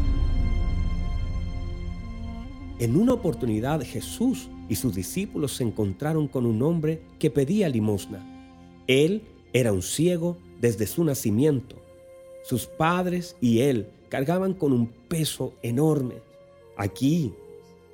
En 2.80 2.98
una 2.98 3.14
oportunidad 3.14 3.82
Jesús 3.82 4.50
y 4.68 4.76
sus 4.76 4.94
discípulos 4.94 5.56
se 5.56 5.64
encontraron 5.64 6.28
con 6.28 6.46
un 6.46 6.62
hombre 6.62 7.02
que 7.18 7.32
pedía 7.32 7.70
limosna. 7.70 8.26
Él 8.88 9.24
era 9.54 9.72
un 9.72 9.84
ciego 9.84 10.38
desde 10.60 10.86
su 10.86 11.06
nacimiento. 11.06 11.78
Sus 12.44 12.66
padres 12.66 13.38
y 13.40 13.60
él 13.60 13.88
cargaban 14.10 14.54
con 14.54 14.74
un 14.74 14.88
peso 14.88 15.54
enorme. 15.62 16.16
Aquí, 16.76 17.34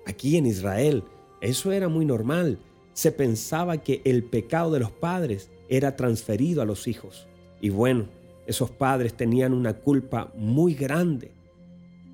aquí 0.08 0.38
en 0.38 0.48
Israel, 0.48 1.04
eso 1.40 1.72
era 1.72 1.88
muy 1.88 2.04
normal. 2.04 2.58
Se 2.94 3.12
pensaba 3.12 3.78
que 3.78 4.02
el 4.06 4.24
pecado 4.24 4.72
de 4.72 4.80
los 4.80 4.92
padres 4.92 5.50
era 5.70 5.96
transferido 5.96 6.62
a 6.62 6.66
los 6.66 6.88
hijos. 6.88 7.28
Y 7.62 7.70
bueno, 7.70 8.06
esos 8.46 8.70
padres 8.70 9.14
tenían 9.16 9.54
una 9.54 9.74
culpa 9.74 10.32
muy 10.36 10.74
grande. 10.76 11.32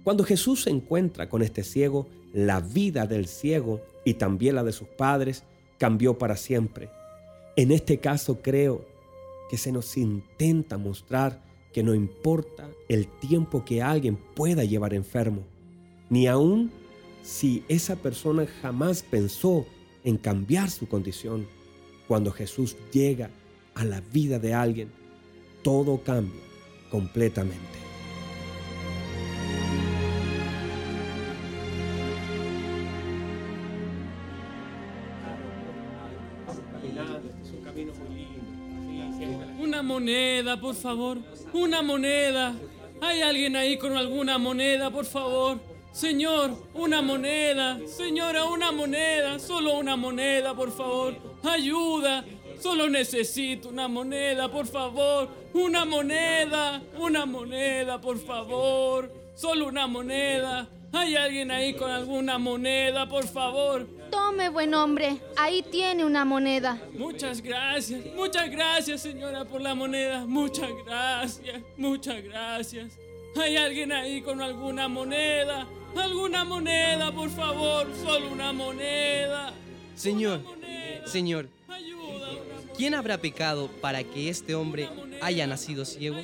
Cuando 0.03 0.23
Jesús 0.23 0.63
se 0.63 0.69
encuentra 0.69 1.27
con 1.27 1.41
este 1.41 1.63
ciego, 1.63 2.07
la 2.33 2.61
vida 2.61 3.05
del 3.07 3.27
ciego 3.27 3.81
y 4.05 4.15
también 4.15 4.55
la 4.55 4.63
de 4.63 4.71
sus 4.71 4.87
padres 4.87 5.43
cambió 5.77 6.17
para 6.17 6.37
siempre. 6.37 6.89
En 7.55 7.71
este 7.71 7.99
caso 7.99 8.41
creo 8.41 8.85
que 9.49 9.57
se 9.57 9.71
nos 9.71 9.97
intenta 9.97 10.77
mostrar 10.77 11.41
que 11.73 11.83
no 11.83 11.93
importa 11.93 12.69
el 12.87 13.07
tiempo 13.07 13.65
que 13.65 13.81
alguien 13.81 14.17
pueda 14.35 14.63
llevar 14.63 14.93
enfermo, 14.93 15.43
ni 16.09 16.27
aun 16.27 16.71
si 17.21 17.63
esa 17.67 17.95
persona 17.95 18.47
jamás 18.61 19.03
pensó 19.03 19.65
en 20.03 20.17
cambiar 20.17 20.69
su 20.69 20.87
condición. 20.87 21.47
Cuando 22.07 22.31
Jesús 22.31 22.75
llega 22.91 23.29
a 23.75 23.85
la 23.85 24.01
vida 24.01 24.39
de 24.39 24.53
alguien, 24.53 24.89
todo 25.63 26.01
cambia 26.03 26.41
completamente. 26.89 27.79
Una 39.59 39.83
moneda, 39.83 40.59
por 40.59 40.75
favor. 40.75 41.19
Una 41.53 41.81
moneda. 41.81 42.55
¿Hay 43.01 43.21
alguien 43.21 43.55
ahí 43.55 43.77
con 43.77 43.95
alguna 43.95 44.37
moneda, 44.37 44.89
por 44.89 45.05
favor? 45.05 45.68
Señor, 45.91 46.51
una 46.73 47.01
moneda. 47.01 47.79
Señora, 47.87 48.45
una 48.45 48.71
moneda. 48.71 49.39
Solo 49.39 49.77
una 49.77 49.95
moneda, 49.95 50.53
por 50.53 50.71
favor. 50.71 51.15
Ayuda. 51.43 52.23
Solo 52.59 52.89
necesito 52.89 53.69
una 53.69 53.87
moneda, 53.87 54.49
por 54.49 54.67
favor. 54.67 55.29
Una 55.53 55.85
moneda. 55.85 56.81
Una 56.97 57.25
moneda, 57.25 57.99
por 57.99 58.17
favor. 58.17 59.11
Solo 59.35 59.67
una 59.67 59.87
moneda. 59.87 60.67
¿Hay 60.91 61.15
alguien 61.15 61.51
ahí 61.51 61.73
con 61.75 61.91
alguna 61.91 62.37
moneda, 62.37 63.07
por 63.07 63.27
favor? 63.27 63.87
Tome, 64.09 64.49
buen 64.49 64.73
hombre. 64.73 65.17
Ahí 65.37 65.61
tiene 65.61 66.03
una 66.03 66.25
moneda. 66.25 66.81
Muchas 66.97 67.41
gracias. 67.41 68.01
Muchas 68.15 68.49
gracias, 68.49 69.01
señora, 69.01 69.45
por 69.45 69.61
la 69.61 69.75
moneda. 69.75 70.25
Muchas 70.25 70.69
gracias. 70.85 71.61
Muchas 71.77 72.23
gracias. 72.23 72.97
¿Hay 73.39 73.55
alguien 73.55 73.91
ahí 73.91 74.21
con 74.21 74.41
alguna 74.41 74.87
moneda? 74.87 75.67
¿Alguna 75.95 76.43
moneda, 76.43 77.11
por 77.11 77.29
favor? 77.29 77.87
Solo 78.03 78.31
una 78.31 78.53
moneda. 78.53 79.53
Señor, 79.95 80.39
Una 80.39 80.49
moneda. 80.49 81.07
Señor, 81.07 81.49
¿quién 82.77 82.93
habrá 82.93 83.17
pecado 83.17 83.69
para 83.81 84.03
que 84.03 84.29
este 84.29 84.55
hombre 84.55 84.89
haya 85.21 85.47
nacido 85.47 85.85
ciego? 85.85 86.17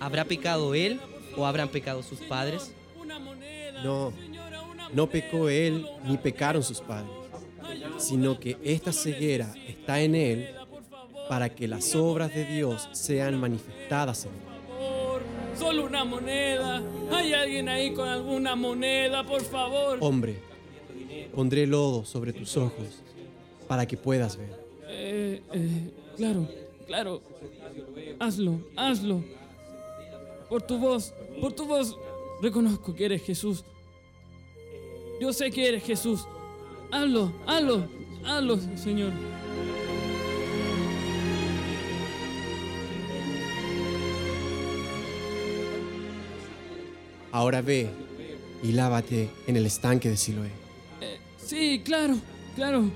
¿Habrá 0.00 0.24
pecado 0.24 0.74
él 0.74 1.00
o 1.36 1.46
habrán 1.46 1.68
pecado 1.68 2.02
sus 2.02 2.20
padres? 2.20 2.72
No, 3.82 4.12
no 4.92 5.08
pecó 5.08 5.48
él 5.48 5.86
ni 6.04 6.16
pecaron 6.16 6.62
sus 6.62 6.80
padres, 6.80 7.10
sino 7.98 8.38
que 8.40 8.56
esta 8.64 8.92
ceguera 8.92 9.54
está 9.66 10.00
en 10.00 10.14
él 10.14 10.54
para 11.28 11.48
que 11.48 11.68
las 11.68 11.94
obras 11.94 12.34
de 12.34 12.44
Dios 12.44 12.88
sean 12.92 13.38
manifestadas 13.38 14.24
en 14.24 14.32
él. 14.32 14.47
Solo 15.58 15.86
una 15.86 16.04
moneda. 16.04 16.82
¿Hay 17.12 17.32
alguien 17.32 17.68
ahí 17.68 17.92
con 17.92 18.08
alguna 18.08 18.54
moneda, 18.54 19.24
por 19.24 19.42
favor? 19.42 19.98
Hombre, 20.00 20.38
pondré 21.34 21.66
lodo 21.66 22.04
sobre 22.04 22.32
tus 22.32 22.56
ojos 22.56 23.02
para 23.66 23.86
que 23.86 23.96
puedas 23.96 24.36
ver. 24.36 24.50
Eh, 24.88 25.42
eh, 25.52 25.90
claro, 26.16 26.48
claro. 26.86 27.22
Hazlo, 28.20 28.60
hazlo. 28.76 29.24
Por 30.48 30.62
tu 30.62 30.78
voz, 30.78 31.12
por 31.40 31.52
tu 31.52 31.66
voz, 31.66 31.96
reconozco 32.40 32.94
que 32.94 33.04
eres 33.04 33.22
Jesús. 33.22 33.64
Yo 35.20 35.32
sé 35.32 35.50
que 35.50 35.68
eres 35.68 35.82
Jesús. 35.82 36.24
Hazlo, 36.90 37.32
hazlo, 37.46 37.84
hazlo, 38.24 38.58
Señor. 38.76 39.12
Ahora 47.32 47.60
ve 47.62 47.90
y 48.62 48.72
lávate 48.72 49.30
en 49.46 49.56
el 49.56 49.66
estanque 49.66 50.08
de 50.08 50.16
Siloé. 50.16 50.50
Eh, 51.00 51.18
sí, 51.36 51.82
claro, 51.84 52.16
claro. 52.54 52.90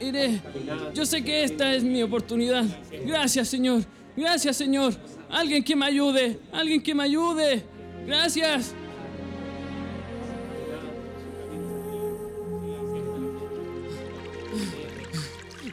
Iré. 0.00 0.40
Yo 0.94 1.04
sé 1.04 1.22
que 1.22 1.44
esta 1.44 1.74
es 1.74 1.84
mi 1.84 2.02
oportunidad. 2.02 2.64
Gracias, 3.04 3.48
Señor. 3.48 3.84
Gracias, 4.16 4.56
Señor. 4.56 4.94
Alguien 5.28 5.62
que 5.62 5.76
me 5.76 5.86
ayude. 5.86 6.38
Alguien 6.52 6.82
que 6.82 6.94
me 6.94 7.04
ayude. 7.04 7.64
Gracias. 8.06 8.74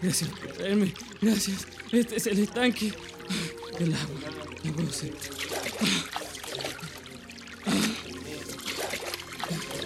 Gracias 0.02 0.30
traerme. 0.58 0.94
Gracias. 1.22 1.66
Este 1.92 2.18
es 2.18 2.28
el 2.28 2.40
estanque. 2.40 2.94
El 3.80 3.94
agua. 3.94 4.28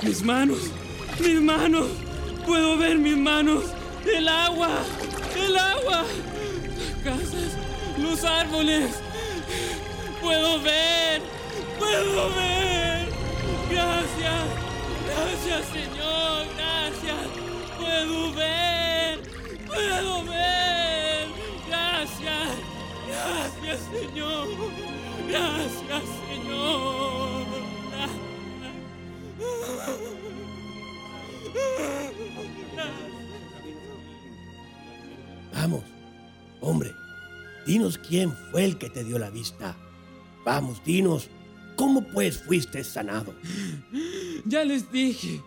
Mis 0.03 0.23
manos, 0.23 0.57
mis 1.19 1.39
manos, 1.39 1.87
puedo 2.47 2.75
ver 2.75 2.97
mis 2.97 3.15
manos, 3.15 3.65
el 4.03 4.27
agua, 4.27 4.69
el 5.35 5.55
agua, 5.55 6.03
las 6.75 7.03
casas, 7.03 7.55
los 7.99 8.23
árboles, 8.23 8.95
puedo 10.19 10.59
ver, 10.61 11.21
puedo 11.77 12.29
ver. 12.35 13.09
Gracias, 13.69 14.43
gracias 15.05 15.65
Señor, 15.71 16.47
gracias, 16.57 17.27
puedo 17.77 18.33
ver, 18.33 19.19
puedo 19.67 20.23
ver. 20.23 21.27
Gracias, 21.67 22.49
gracias 23.07 23.79
Señor, 23.91 24.47
gracias 25.29 26.03
Señor. 26.27 27.10
Vamos, 35.53 35.83
hombre, 36.59 36.91
dinos 37.67 37.97
quién 37.97 38.33
fue 38.49 38.65
el 38.65 38.77
que 38.77 38.89
te 38.89 39.03
dio 39.03 39.19
la 39.19 39.29
vista. 39.29 39.77
Vamos, 40.43 40.83
dinos, 40.83 41.29
¿cómo 41.75 42.01
pues 42.07 42.39
fuiste 42.39 42.83
sanado? 42.83 43.35
Ya 44.45 44.63
les 44.63 44.91
dije, 44.91 45.39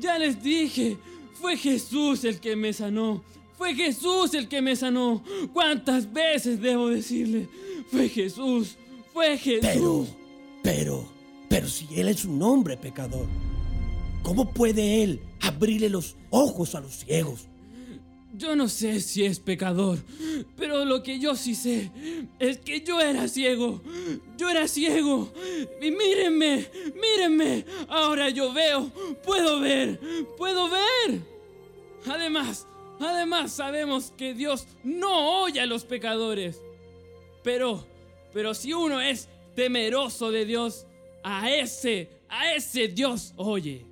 ya 0.00 0.18
les 0.18 0.42
dije, 0.42 0.96
fue 1.40 1.56
Jesús 1.56 2.24
el 2.24 2.40
que 2.40 2.56
me 2.56 2.72
sanó. 2.72 3.22
Fue 3.58 3.74
Jesús 3.74 4.32
el 4.34 4.48
que 4.48 4.62
me 4.62 4.74
sanó. 4.74 5.22
¿Cuántas 5.52 6.10
veces 6.12 6.60
debo 6.60 6.88
decirle? 6.88 7.48
Fue 7.90 8.08
Jesús, 8.08 8.76
fue 9.12 9.36
Jesús. 9.36 9.68
Pero, 9.70 10.06
pero, 10.62 11.08
pero 11.48 11.68
si 11.68 11.88
él 12.00 12.08
es 12.08 12.24
un 12.24 12.40
hombre 12.42 12.76
pecador, 12.76 13.26
¿cómo 14.22 14.50
puede 14.50 15.02
él 15.02 15.20
abrirle 15.40 15.88
los 15.88 16.16
ojos 16.30 16.74
a 16.74 16.80
los 16.80 16.96
ciegos? 16.96 17.48
Yo 18.38 18.54
no 18.54 18.68
sé 18.68 19.00
si 19.00 19.24
es 19.24 19.40
pecador, 19.40 19.98
pero 20.56 20.84
lo 20.84 21.02
que 21.02 21.18
yo 21.18 21.34
sí 21.34 21.54
sé 21.54 21.90
es 22.38 22.58
que 22.58 22.82
yo 22.82 23.00
era 23.00 23.26
ciego. 23.26 23.82
Yo 24.36 24.48
era 24.48 24.68
ciego. 24.68 25.32
Y 25.80 25.90
mírenme, 25.90 26.68
mírenme. 26.94 27.64
Ahora 27.88 28.28
yo 28.30 28.52
veo, 28.52 28.92
puedo 29.24 29.58
ver, 29.58 29.98
puedo 30.36 30.70
ver. 30.70 31.20
Además, 32.06 32.66
además 33.00 33.50
sabemos 33.50 34.12
que 34.16 34.34
Dios 34.34 34.68
no 34.84 35.42
oye 35.42 35.60
a 35.60 35.66
los 35.66 35.84
pecadores. 35.84 36.60
Pero, 37.42 37.86
pero 38.32 38.54
si 38.54 38.72
uno 38.72 39.00
es 39.00 39.28
temeroso 39.56 40.30
de 40.30 40.44
Dios, 40.44 40.86
a 41.24 41.50
ese, 41.50 42.08
a 42.28 42.54
ese 42.54 42.86
Dios 42.86 43.32
oye. 43.36 43.87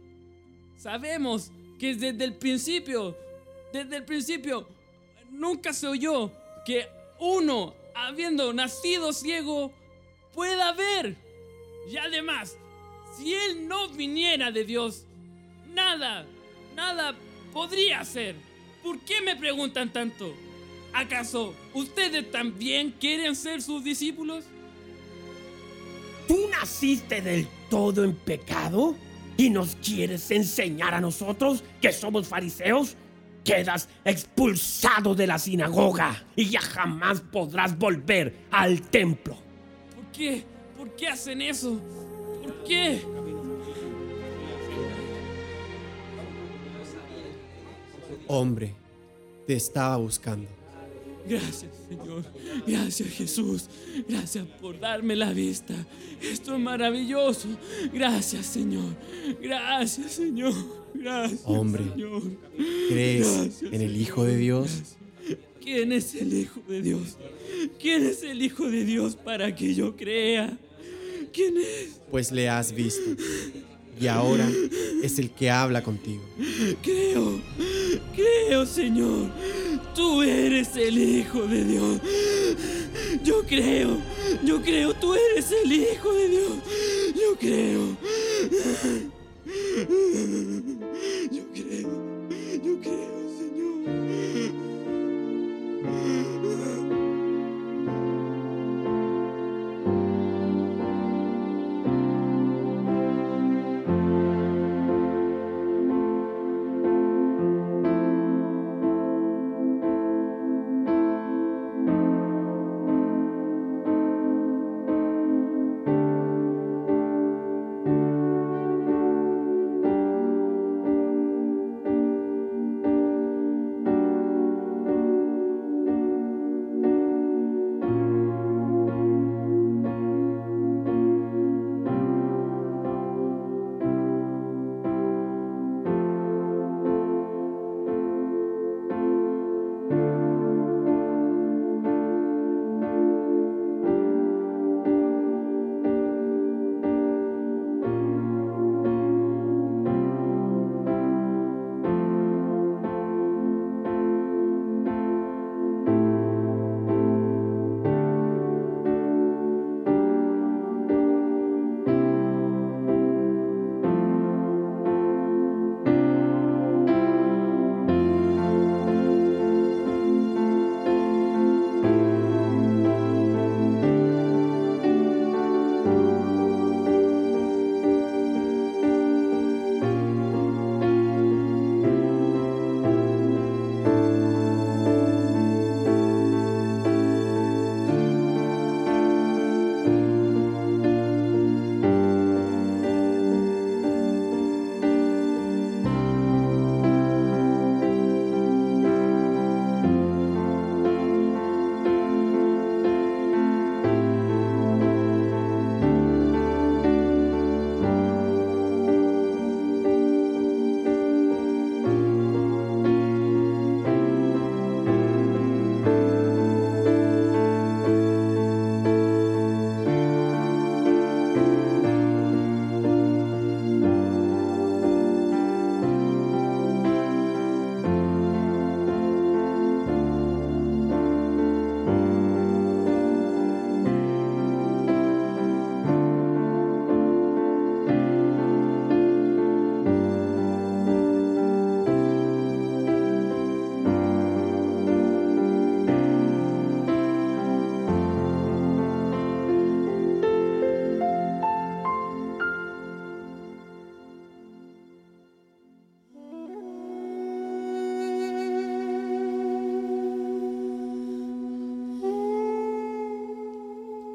Sabemos 0.87 1.51
que 1.81 1.97
desde 1.97 2.23
el 2.23 2.35
principio 2.35 3.17
desde 3.73 3.97
el 3.97 4.05
principio 4.05 4.69
nunca 5.33 5.73
se 5.73 5.89
oyó 5.89 6.31
que 6.65 6.87
uno, 7.19 7.75
habiendo 7.93 8.53
nacido 8.53 9.13
ciego, 9.13 9.73
pueda 10.33 10.71
ver? 10.75 11.17
Y 11.91 11.97
además, 11.97 12.57
si 13.17 13.35
él 13.35 13.67
no 13.67 13.89
viniera 13.89 14.53
de 14.53 14.63
Dios, 14.63 15.07
nada, 15.75 16.25
nada 16.77 17.17
podría 17.53 18.05
ser. 18.05 18.37
¿Por 18.85 19.01
qué 19.01 19.21
me 19.23 19.35
preguntan 19.35 19.93
tanto? 19.93 20.33
¿Acaso 20.93 21.53
ustedes 21.75 22.31
también 22.31 22.93
quieren 22.93 23.35
ser 23.35 23.61
sus 23.61 23.83
discípulos? 23.83 24.45
¿Tú 26.29 26.49
naciste 26.49 27.21
del 27.21 27.49
todo 27.69 28.05
en 28.05 28.15
pecado? 28.15 28.95
¿Y 29.37 29.51
nos 29.51 29.77
quieres 29.77 30.31
enseñar 30.31 30.95
a 30.95 31.01
nosotros 31.01 31.63
que 31.81 31.93
somos 31.93 32.27
fariseos? 32.27 32.97
Quedas 33.45 33.89
expulsado 34.05 35.15
de 35.15 35.27
la 35.27 35.39
sinagoga 35.39 36.25
y 36.35 36.51
ya 36.51 36.61
jamás 36.61 37.21
podrás 37.21 37.79
volver 37.79 38.47
al 38.51 38.81
templo. 38.83 39.37
¿Por 39.95 40.05
qué? 40.13 40.45
¿Por 40.77 40.97
qué 40.97 41.09
hacen 41.09 41.43
eso? 41.43 41.79
¿Por 42.43 42.65
qué? 42.65 43.03
Hombre, 48.27 48.75
te 49.47 49.55
estaba 49.55 49.97
buscando. 49.97 50.56
Gracias, 51.29 51.71
Señor. 51.89 52.25
Gracias, 52.67 53.09
Jesús. 53.09 53.69
Gracias 54.09 54.47
por 54.61 54.79
darme 54.79 55.17
la 55.17 55.33
vista. 55.33 55.75
Esto 56.23 56.55
es 56.55 56.61
maravilloso. 56.61 57.49
Gracias, 57.93 58.47
Señor. 58.47 58.95
Gracias, 59.43 60.13
Señor. 60.13 60.55
Gracias, 60.95 61.41
Hombre, 61.45 61.85
Señor. 61.91 62.23
¿crees 62.89 63.27
Gracias, 63.27 63.73
en 63.73 63.81
el 63.81 63.97
Hijo 63.97 64.25
de 64.25 64.37
Dios? 64.37 64.97
¿Quién 65.61 65.93
es 65.93 66.15
el 66.15 66.33
Hijo 66.33 66.63
de 66.69 66.83
Dios? 66.83 67.19
¿Quién 67.81 68.07
es 68.07 68.23
el 68.23 68.43
Hijo 68.43 68.71
de 68.71 68.85
Dios 68.85 69.17
para 69.17 69.55
que 69.55 69.75
yo 69.75 69.97
crea? 69.97 70.57
¿Quién 71.33 71.57
es? 71.59 72.01
Pues 72.11 72.31
le 72.31 72.49
has 72.49 72.73
visto. 72.73 73.21
Y 73.99 74.07
ahora 74.09 74.47
es 75.03 75.19
el 75.19 75.31
que 75.31 75.51
habla 75.51 75.83
contigo. 75.83 76.23
Creo, 76.83 77.41
creo, 78.15 78.67
Señor. 78.67 79.31
Tú 79.95 80.23
eres 80.23 80.77
el 80.77 80.99
Hijo 80.99 81.47
de 81.47 81.65
Dios. 81.65 82.01
Yo 83.25 83.43
creo, 83.47 83.97
yo 84.45 84.61
creo, 84.63 84.93
tú 84.95 85.15
eres 85.15 85.47
el 85.65 85.73
Hijo 85.73 86.13
de 86.13 86.29
Dios. 86.29 86.53
Yo 87.15 87.37
creo. 87.39 87.97
Yo 91.31 91.43
creo, 91.55 91.89
yo 92.63 92.81
creo, 92.81 93.17
Señor. 93.39 93.77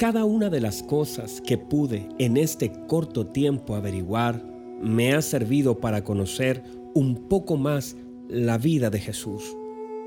Cada 0.02 0.26
una 0.26 0.50
de 0.50 0.62
las 0.62 0.82
cosas 0.82 1.42
que 1.42 1.60
pude 1.60 2.10
en 2.18 2.36
este 2.36 2.72
corto 2.88 3.28
tiempo 3.28 3.76
averiguar 3.76 4.44
me 4.82 5.14
ha 5.14 5.22
servido 5.22 5.80
para 5.80 6.04
conocer 6.04 6.64
un 6.96 7.28
poco 7.30 7.56
más 7.56 7.96
la 8.28 8.58
vida 8.58 8.90
de 8.90 9.00
Jesús. 9.00 9.56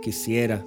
Quisiera 0.03 0.65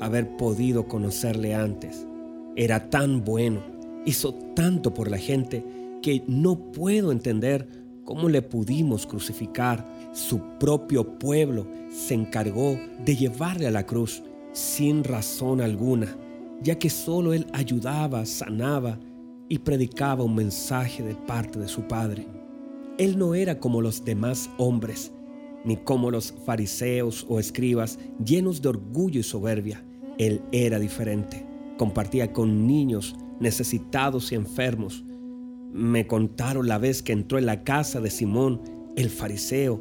haber 0.00 0.36
podido 0.36 0.86
conocerle 0.86 1.56
antes. 1.56 2.06
Era 2.54 2.88
tan 2.88 3.24
bueno, 3.24 3.64
hizo 4.06 4.32
tanto 4.54 4.94
por 4.94 5.10
la 5.10 5.18
gente 5.18 5.64
que 6.00 6.22
no 6.28 6.70
puedo 6.70 7.10
entender 7.10 7.66
cómo 8.04 8.28
le 8.28 8.42
pudimos 8.42 9.08
crucificar. 9.08 9.84
Su 10.12 10.40
propio 10.60 11.18
pueblo 11.18 11.66
se 11.90 12.14
encargó 12.14 12.78
de 13.04 13.16
llevarle 13.16 13.66
a 13.66 13.72
la 13.72 13.84
cruz 13.84 14.22
sin 14.52 15.02
razón 15.02 15.60
alguna 15.60 16.16
ya 16.62 16.78
que 16.78 16.90
solo 16.90 17.32
él 17.32 17.46
ayudaba, 17.52 18.24
sanaba 18.26 18.98
y 19.48 19.58
predicaba 19.58 20.24
un 20.24 20.34
mensaje 20.34 21.02
de 21.02 21.14
parte 21.14 21.58
de 21.58 21.68
su 21.68 21.82
Padre. 21.82 22.26
Él 22.98 23.18
no 23.18 23.34
era 23.34 23.60
como 23.60 23.80
los 23.80 24.04
demás 24.04 24.50
hombres, 24.58 25.12
ni 25.64 25.76
como 25.76 26.10
los 26.10 26.32
fariseos 26.44 27.24
o 27.28 27.38
escribas 27.38 27.98
llenos 28.24 28.60
de 28.60 28.70
orgullo 28.70 29.20
y 29.20 29.22
soberbia. 29.22 29.84
Él 30.18 30.42
era 30.52 30.78
diferente. 30.78 31.46
compartía 31.76 32.32
con 32.32 32.66
niños 32.66 33.14
necesitados 33.38 34.32
y 34.32 34.34
enfermos. 34.34 35.04
Me 35.72 36.08
contaron 36.08 36.66
la 36.66 36.78
vez 36.78 37.04
que 37.04 37.12
entró 37.12 37.38
en 37.38 37.46
la 37.46 37.62
casa 37.62 38.00
de 38.00 38.10
Simón, 38.10 38.60
el 38.96 39.10
fariseo, 39.10 39.80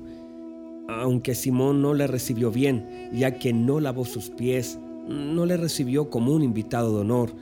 aunque 0.88 1.34
Simón 1.34 1.82
no 1.82 1.96
le 1.96 2.06
recibió 2.06 2.52
bien, 2.52 3.10
ya 3.14 3.40
que 3.40 3.52
no 3.52 3.80
lavó 3.80 4.06
sus 4.06 4.30
pies, 4.30 4.80
no 5.08 5.46
le 5.46 5.58
recibió 5.58 6.10
como 6.10 6.34
un 6.34 6.44
invitado 6.44 6.94
de 6.94 7.02
honor. 7.02 7.34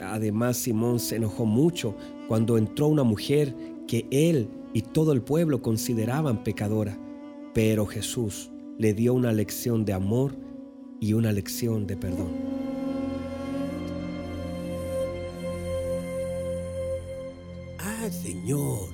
Además, 0.00 0.56
Simón 0.56 0.98
se 0.98 1.16
enojó 1.16 1.46
mucho 1.46 1.94
cuando 2.28 2.58
entró 2.58 2.88
una 2.88 3.04
mujer 3.04 3.54
que 3.86 4.06
él 4.10 4.48
y 4.72 4.82
todo 4.82 5.12
el 5.12 5.22
pueblo 5.22 5.62
consideraban 5.62 6.42
pecadora. 6.42 6.98
Pero 7.52 7.86
Jesús 7.86 8.50
le 8.78 8.92
dio 8.92 9.14
una 9.14 9.32
lección 9.32 9.84
de 9.84 9.92
amor 9.92 10.36
y 11.00 11.12
una 11.12 11.32
lección 11.32 11.86
de 11.86 11.96
perdón. 11.96 12.32
Ah, 17.78 18.10
Señor, 18.10 18.88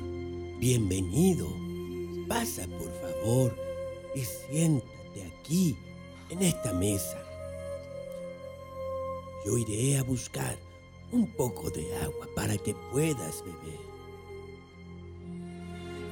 bienvenido. 0.58 1.48
Pasa, 2.28 2.66
por 2.68 2.92
favor, 3.00 3.56
y 4.14 4.20
siéntate 4.20 5.24
aquí, 5.40 5.76
en 6.28 6.42
esta 6.42 6.72
mesa. 6.72 7.29
Yo 9.44 9.56
iré 9.56 9.98
a 9.98 10.02
buscar 10.02 10.56
un 11.12 11.26
poco 11.26 11.70
de 11.70 11.96
agua 11.96 12.28
para 12.34 12.56
que 12.58 12.74
puedas 12.92 13.42
beber. 13.42 13.80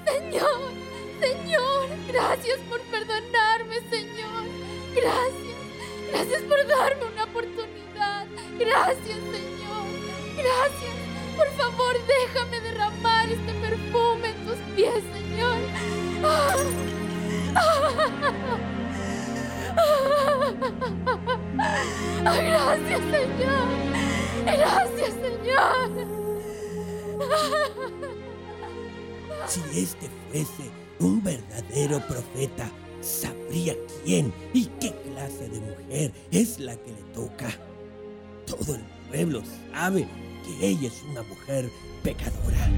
Señor, 0.06 0.72
Señor, 1.20 1.88
gracias 2.08 2.58
por 2.70 2.80
perdonarme, 2.82 3.80
Señor. 3.90 4.44
Gracias, 4.94 5.58
gracias 6.10 6.42
por 6.42 6.66
darme 6.66 7.04
una 7.12 7.24
oportunidad. 7.24 8.26
Gracias, 8.58 9.18
Señor. 9.18 9.84
Gracias. 10.36 10.94
Por 11.36 11.48
favor, 11.52 11.96
déjame 12.06 12.60
derramar 12.60 13.30
este 13.30 13.52
perfume 13.54 14.30
en 14.30 14.46
tus 14.46 14.58
pies, 14.74 15.04
Señor. 15.12 15.58
Ah. 16.24 16.56
Ah, 17.54 18.58
gracias, 22.24 23.00
Señor. 23.10 23.68
Gracias, 24.44 25.14
Señor. 25.22 25.90
Si 29.46 29.60
este 29.80 30.10
fuese 30.30 30.70
un 31.00 31.22
verdadero 31.22 32.00
profeta, 32.06 32.70
sabría 33.00 33.74
quién 34.04 34.32
y 34.52 34.66
qué 34.80 34.92
clase 34.92 35.48
de 35.48 35.60
mujer 35.60 36.12
es 36.30 36.58
la 36.58 36.76
que 36.76 36.90
le 36.90 37.02
toca. 37.14 37.48
Todo 38.46 38.74
el 38.74 38.82
pueblo 39.08 39.42
sabe 39.72 40.06
que 40.44 40.68
ella 40.68 40.88
es 40.88 41.02
una 41.10 41.22
mujer 41.22 41.70
pecadora. 42.02 42.68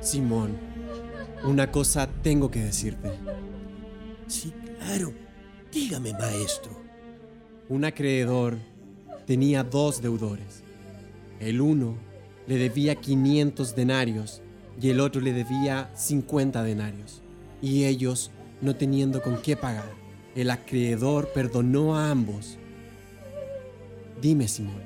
Simón, 0.00 0.58
una 1.44 1.70
cosa 1.70 2.08
tengo 2.22 2.50
que 2.50 2.60
decirte. 2.60 3.12
Sí, 4.26 4.52
claro. 4.78 5.12
Dígame, 5.72 6.12
maestro. 6.12 6.72
Un 7.68 7.84
acreedor 7.84 8.58
tenía 9.26 9.64
dos 9.64 10.00
deudores. 10.00 10.62
El 11.40 11.60
uno 11.60 11.96
le 12.46 12.56
debía 12.56 12.96
500 12.96 13.74
denarios 13.74 14.42
y 14.80 14.90
el 14.90 15.00
otro 15.00 15.20
le 15.20 15.32
debía 15.32 15.90
50 15.94 16.62
denarios. 16.62 17.22
Y 17.60 17.84
ellos, 17.84 18.30
no 18.60 18.76
teniendo 18.76 19.22
con 19.22 19.40
qué 19.40 19.56
pagar, 19.56 19.90
el 20.34 20.50
acreedor 20.50 21.32
perdonó 21.32 21.96
a 21.96 22.10
ambos. 22.10 22.58
Dime, 24.20 24.48
Simón, 24.48 24.82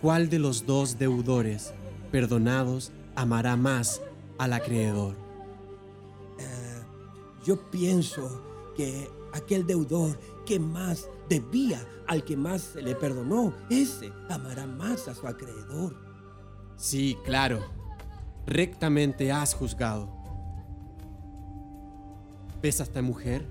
¿cuál 0.00 0.28
de 0.28 0.38
los 0.38 0.66
dos 0.66 0.98
deudores 0.98 1.72
perdonados 2.10 2.92
amará 3.14 3.56
más 3.56 4.00
al 4.38 4.52
acreedor? 4.52 5.23
Yo 7.44 7.70
pienso 7.70 8.72
que 8.74 9.10
aquel 9.32 9.66
deudor 9.66 10.18
que 10.46 10.58
más 10.58 11.08
debía 11.28 11.86
al 12.06 12.24
que 12.24 12.36
más 12.36 12.62
se 12.62 12.82
le 12.82 12.94
perdonó, 12.94 13.54
ese 13.68 14.12
amará 14.30 14.66
más 14.66 15.08
a 15.08 15.14
su 15.14 15.26
acreedor. 15.26 15.94
Sí, 16.76 17.16
claro. 17.24 17.60
Rectamente 18.46 19.30
has 19.30 19.54
juzgado. 19.54 20.08
¿Ves 22.62 22.80
a 22.80 22.84
esta 22.84 23.02
mujer? 23.02 23.46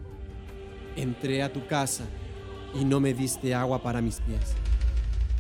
Entré 0.96 1.44
a 1.44 1.54
tu 1.54 1.66
casa 1.68 2.06
y 2.74 2.86
no 2.86 3.00
me 3.00 3.14
diste 3.14 3.54
agua 3.54 3.82
para 3.84 4.02
mis 4.02 4.20
pies. 4.22 4.54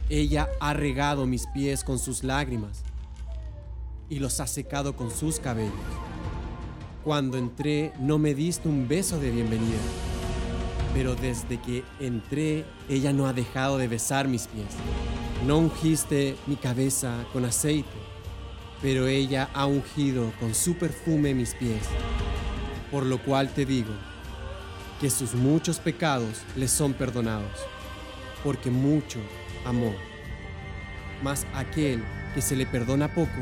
Ella 0.09 0.47
ha 0.59 0.73
regado 0.73 1.25
mis 1.25 1.47
pies 1.47 1.83
con 1.83 1.97
sus 1.97 2.23
lágrimas 2.23 2.83
y 4.09 4.19
los 4.19 4.39
ha 4.39 4.47
secado 4.47 4.95
con 4.95 5.09
sus 5.09 5.39
cabellos. 5.39 5.73
Cuando 7.03 7.37
entré 7.37 7.91
no 7.99 8.17
me 8.17 8.33
diste 8.33 8.69
un 8.69 8.87
beso 8.87 9.19
de 9.19 9.29
bienvenida, 9.29 9.81
pero 10.93 11.15
desde 11.15 11.59
que 11.59 11.83
entré 11.99 12.63
ella 12.87 13.11
no 13.11 13.27
ha 13.27 13.33
dejado 13.33 13.77
de 13.77 13.89
besar 13.89 14.29
mis 14.29 14.47
pies. 14.47 14.69
No 15.45 15.57
ungiste 15.57 16.37
mi 16.47 16.55
cabeza 16.55 17.25
con 17.33 17.43
aceite, 17.43 17.89
pero 18.81 19.05
ella 19.07 19.49
ha 19.53 19.65
ungido 19.65 20.31
con 20.39 20.55
su 20.55 20.75
perfume 20.75 21.33
mis 21.33 21.55
pies. 21.55 21.83
Por 22.89 23.05
lo 23.05 23.21
cual 23.21 23.49
te 23.49 23.65
digo 23.65 23.91
que 25.01 25.09
sus 25.09 25.33
muchos 25.33 25.79
pecados 25.79 26.41
le 26.55 26.69
son 26.69 26.93
perdonados, 26.93 27.59
porque 28.45 28.71
mucho 28.71 29.19
amó. 29.65 29.93
Mas 31.21 31.45
aquel 31.53 32.01
que 32.33 32.41
se 32.41 32.55
le 32.55 32.65
perdona 32.65 33.13
poco, 33.13 33.41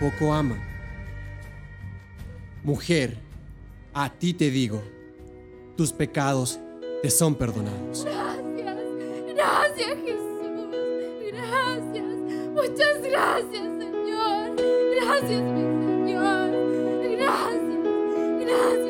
poco 0.00 0.34
ama. 0.34 0.67
Mujer, 2.62 3.16
a 3.94 4.10
ti 4.10 4.34
te 4.34 4.50
digo, 4.50 4.82
tus 5.76 5.92
pecados 5.92 6.58
te 7.02 7.10
son 7.10 7.34
perdonados. 7.34 8.04
Gracias, 8.04 8.76
gracias 9.34 9.96
Jesús, 10.04 10.68
gracias, 11.32 12.04
muchas 12.52 13.02
gracias 13.02 13.62
Señor, 13.78 14.56
gracias 14.96 15.42
mi 15.42 16.12
Señor, 16.12 16.50
gracias, 17.16 18.40
gracias 18.40 18.87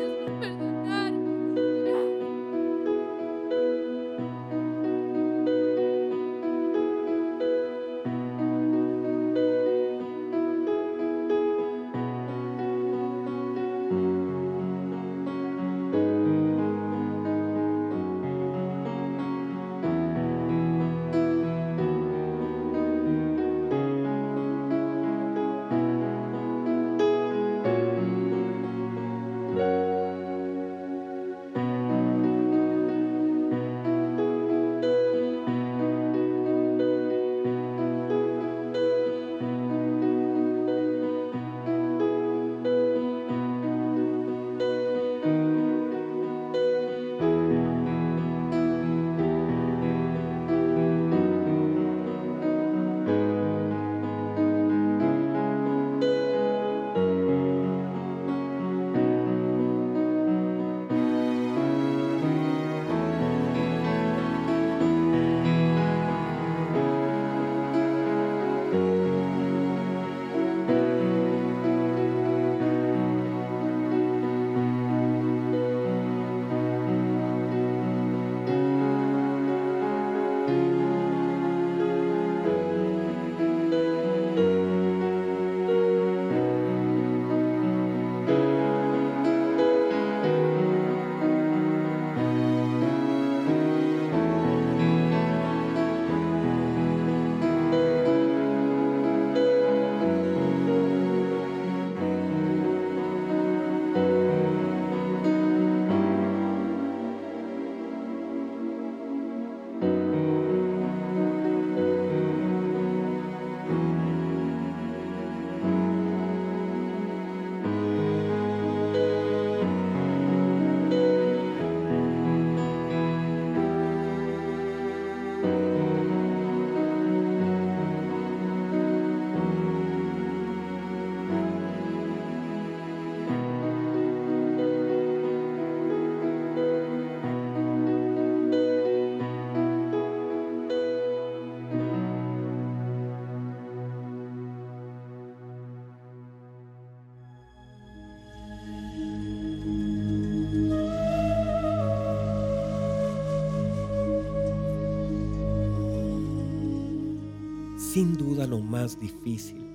sin 157.93 158.13
duda 158.13 158.45
lo 158.45 158.59
más 158.59 158.99
difícil 158.99 159.65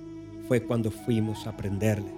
fue 0.47 0.63
cuando 0.63 0.89
fuimos 0.89 1.47
a 1.47 1.57
prenderle. 1.57 2.13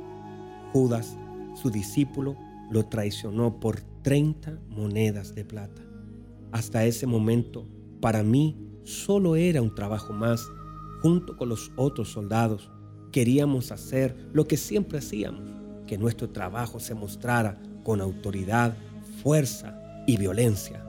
Judas, 0.72 1.18
su 1.56 1.72
discípulo, 1.72 2.38
lo 2.70 2.86
traicionó 2.86 3.60
por 3.60 3.82
30 4.04 4.60
monedas 4.70 5.34
de 5.34 5.44
plata. 5.44 5.82
Hasta 6.52 6.86
ese 6.86 7.08
momento, 7.08 7.68
para 8.00 8.22
mí, 8.22 8.56
solo 8.84 9.36
era 9.36 9.62
un 9.62 9.74
trabajo 9.74 10.14
más. 10.14 10.48
Junto 11.02 11.36
con 11.36 11.50
los 11.50 11.72
otros 11.78 12.10
soldados, 12.10 12.70
queríamos 13.12 13.72
hacer 13.72 14.16
lo 14.34 14.48
que 14.48 14.58
siempre 14.58 15.00
hacíamos, 15.00 15.42
que 15.88 15.98
nuestro 15.98 16.30
trabajo 16.30 16.80
se 16.80 16.94
mostrara 16.94 17.60
con 17.84 18.02
autoridad, 18.02 18.78
fuerza 19.24 20.04
y 20.06 20.18
violencia. 20.18 20.84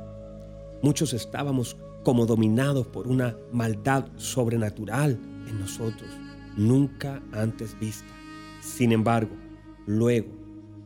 Muchos 0.82 1.14
estábamos 1.14 1.76
como 2.04 2.26
dominados 2.26 2.86
por 2.86 3.06
una 3.06 3.36
maldad 3.52 4.06
sobrenatural 4.16 5.18
en 5.48 5.60
nosotros, 5.60 6.10
nunca 6.56 7.22
antes 7.32 7.78
vista. 7.78 8.12
Sin 8.60 8.92
embargo, 8.92 9.34
luego 9.86 10.28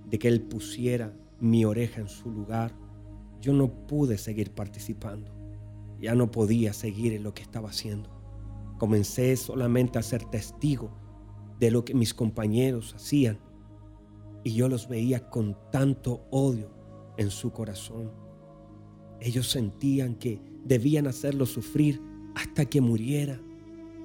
de 0.07 0.19
que 0.19 0.29
Él 0.29 0.43
pusiera 0.43 1.13
mi 1.41 1.65
oreja 1.65 2.01
en 2.01 2.09
su 2.09 2.31
lugar, 2.31 2.73
yo 3.41 3.53
no 3.53 3.69
pude 3.87 4.19
seguir 4.19 4.53
participando. 4.53 5.33
Ya 6.01 6.15
no 6.15 6.31
podía 6.31 6.73
seguir 6.73 7.13
en 7.13 7.23
lo 7.23 7.35
que 7.35 7.43
estaba 7.43 7.71
haciendo. 7.71 8.11
Comencé 8.79 9.37
solamente 9.37 9.99
a 9.99 10.03
ser 10.03 10.25
testigo 10.25 10.91
de 11.59 11.71
lo 11.71 11.85
que 11.85 11.95
mis 11.95 12.15
compañeros 12.15 12.95
hacían 12.95 13.39
y 14.45 14.55
yo 14.55 14.69
los 14.69 14.89
veía 14.89 15.31
con 15.31 15.57
tanto 15.71 16.27
odio 16.31 16.71
en 17.17 17.31
su 17.31 17.53
corazón. 17.53 18.11
Ellos 19.21 19.49
sentían 19.49 20.17
que 20.17 20.41
debían 20.65 21.07
hacerlo 21.07 21.47
sufrir 21.47 22.01
hasta 22.35 22.65
que 22.65 22.81
muriera. 22.81 23.41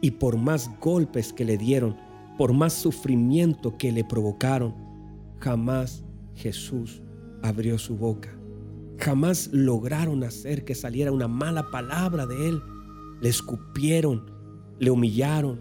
Y 0.01 0.11
por 0.11 0.37
más 0.37 0.69
golpes 0.79 1.33
que 1.33 1.45
le 1.45 1.57
dieron, 1.57 1.95
por 2.37 2.53
más 2.53 2.73
sufrimiento 2.73 3.77
que 3.77 3.91
le 3.91 4.03
provocaron, 4.03 4.75
jamás 5.39 6.03
Jesús 6.35 7.01
abrió 7.41 7.77
su 7.77 7.97
boca. 7.97 8.29
Jamás 8.99 9.49
lograron 9.51 10.23
hacer 10.23 10.65
que 10.65 10.75
saliera 10.75 11.11
una 11.11 11.27
mala 11.27 11.69
palabra 11.71 12.25
de 12.25 12.49
él. 12.49 12.61
Le 13.21 13.29
escupieron, 13.29 14.25
le 14.79 14.91
humillaron, 14.91 15.59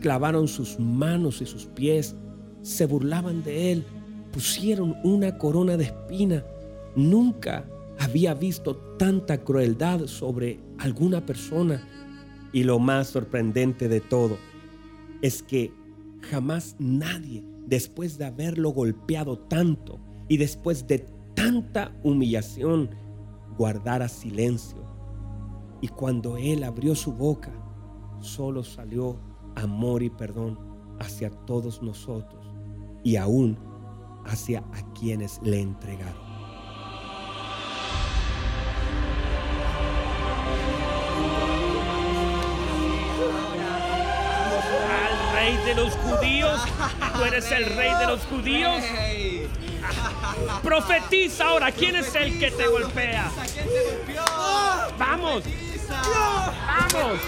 clavaron 0.00 0.48
sus 0.48 0.78
manos 0.78 1.40
y 1.42 1.46
sus 1.46 1.66
pies, 1.66 2.14
se 2.62 2.86
burlaban 2.86 3.42
de 3.42 3.72
él, 3.72 3.84
pusieron 4.32 4.96
una 5.02 5.38
corona 5.38 5.76
de 5.76 5.84
espina. 5.84 6.44
Nunca 6.96 7.64
había 8.00 8.32
visto 8.32 8.76
tanta 8.98 9.44
crueldad 9.44 10.06
sobre 10.06 10.58
alguna 10.78 11.26
persona. 11.26 11.86
Y 12.52 12.64
lo 12.64 12.78
más 12.78 13.08
sorprendente 13.08 13.88
de 13.88 14.00
todo 14.00 14.38
es 15.22 15.42
que 15.42 15.72
jamás 16.22 16.74
nadie, 16.78 17.44
después 17.66 18.16
de 18.18 18.24
haberlo 18.24 18.70
golpeado 18.70 19.38
tanto 19.38 20.00
y 20.28 20.38
después 20.38 20.86
de 20.88 21.06
tanta 21.34 21.94
humillación, 22.02 22.90
guardara 23.58 24.08
silencio. 24.08 24.82
Y 25.82 25.88
cuando 25.88 26.38
él 26.38 26.64
abrió 26.64 26.94
su 26.94 27.12
boca, 27.12 27.52
solo 28.20 28.64
salió 28.64 29.20
amor 29.56 30.02
y 30.02 30.08
perdón 30.08 30.58
hacia 31.00 31.30
todos 31.30 31.82
nosotros 31.82 32.46
y 33.04 33.16
aún 33.16 33.58
hacia 34.24 34.60
a 34.72 34.92
quienes 34.94 35.38
le 35.42 35.60
entregaron. 35.60 36.29
Judíos? 46.58 47.12
¿Tú 47.16 47.24
eres 47.24 47.50
el 47.52 47.66
rey 47.76 47.94
de 47.94 48.06
los 48.06 48.20
judíos? 48.22 48.82
Profetiza 50.62 51.48
ahora, 51.48 51.72
¿quién 51.72 51.96
es 51.96 52.14
el 52.14 52.38
que 52.38 52.50
te 52.50 52.66
golpea? 52.66 53.30
Vamos, 54.98 55.42
vamos. 56.92 57.20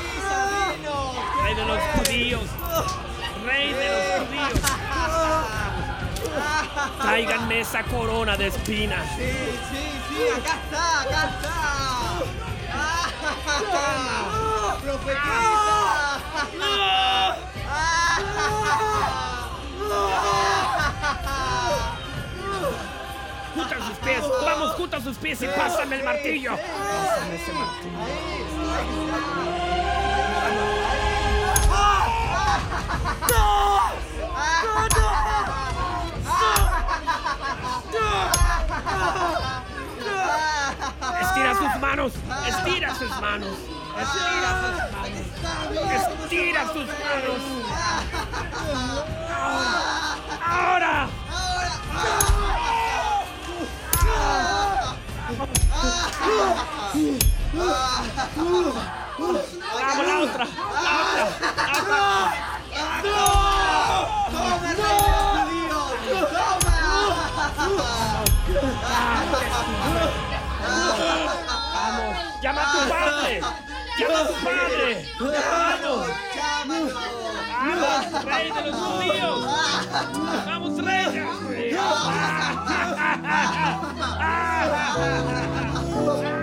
Rey 1.43 1.55
de 1.55 1.64
los 1.64 1.79
judíos, 1.79 2.43
rey 3.45 3.73
de 3.73 3.89
los 3.89 4.03
judíos. 4.27 4.61
Tráiganme 7.01 7.61
esa 7.61 7.83
corona 7.85 8.37
de 8.37 8.47
espinas. 8.47 9.07
Sí, 9.16 9.25
sí, 9.70 10.01
sí, 10.09 10.29
acá 10.29 10.59
está, 10.64 11.03
acá 11.03 11.23
está. 11.37 11.53
¡Profetiza! 14.83 15.43
Sus 23.86 23.98
pies, 23.98 24.22
vamos, 24.44 24.76
sus 25.02 25.16
pies 25.16 25.42
y 25.42 25.46
pásame 25.46 25.96
el 25.96 26.04
martillo. 26.04 26.56
Pásame 26.56 27.34
ese 27.36 27.52
martillo. 27.52 27.98
Estira 41.20 41.54
sus 41.54 41.80
manos, 41.80 42.12
estira 42.46 42.94
sus 42.94 43.10
manos, 43.20 43.56
estira 44.01 44.51
sus 44.61 44.76
manos, 44.93 45.26
estira 46.22 46.62
sus 46.72 46.86
manos. 46.86 47.40
Ahora. 50.45 51.09
Vamos 59.82 60.07
la 60.07 60.20
otra, 60.20 60.45
la 60.47 60.93
otra, 61.03 61.24
la 61.76 62.12
Vamos, 71.74 72.16
llama 72.43 72.62
a 72.62 72.72
tu 72.72 72.78
padre, 72.88 73.40
¡Llama 73.99 74.28
padre! 74.43 75.07
¡Llámanos! 75.20 76.09
¡Llámanos! 76.34 76.93
¡Vamos, 77.49 78.24
rey 78.24 78.51
de 78.51 78.62
los 78.70 78.76
¡Vamos, 80.47 80.84
rey! 80.84 81.03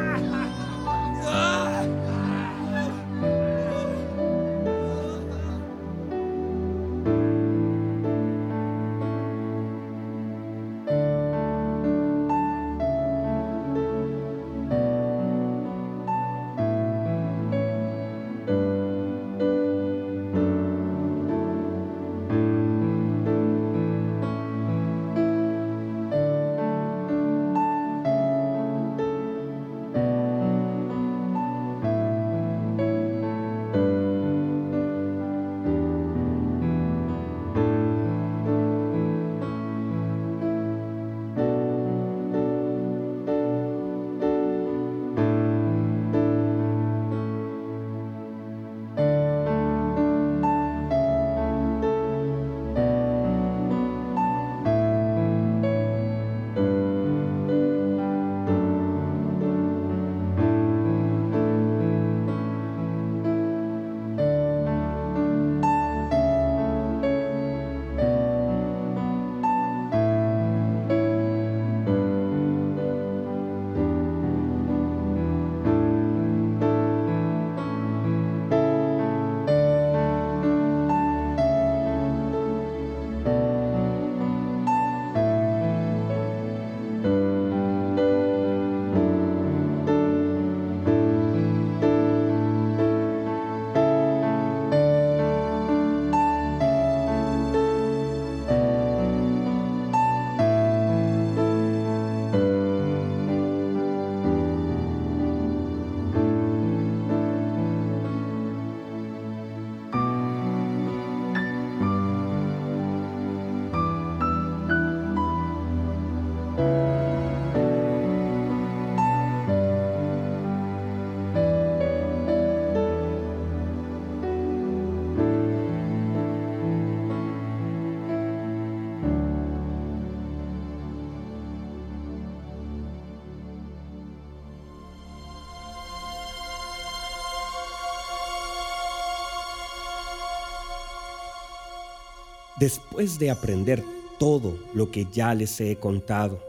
Después 142.60 143.20
de 143.20 143.32
aprender 143.32 143.84
todo 144.18 144.58
lo 144.74 144.92
que 144.92 145.08
ya 145.12 145.34
les 145.34 145.60
he 145.62 145.78
contado 145.78 146.40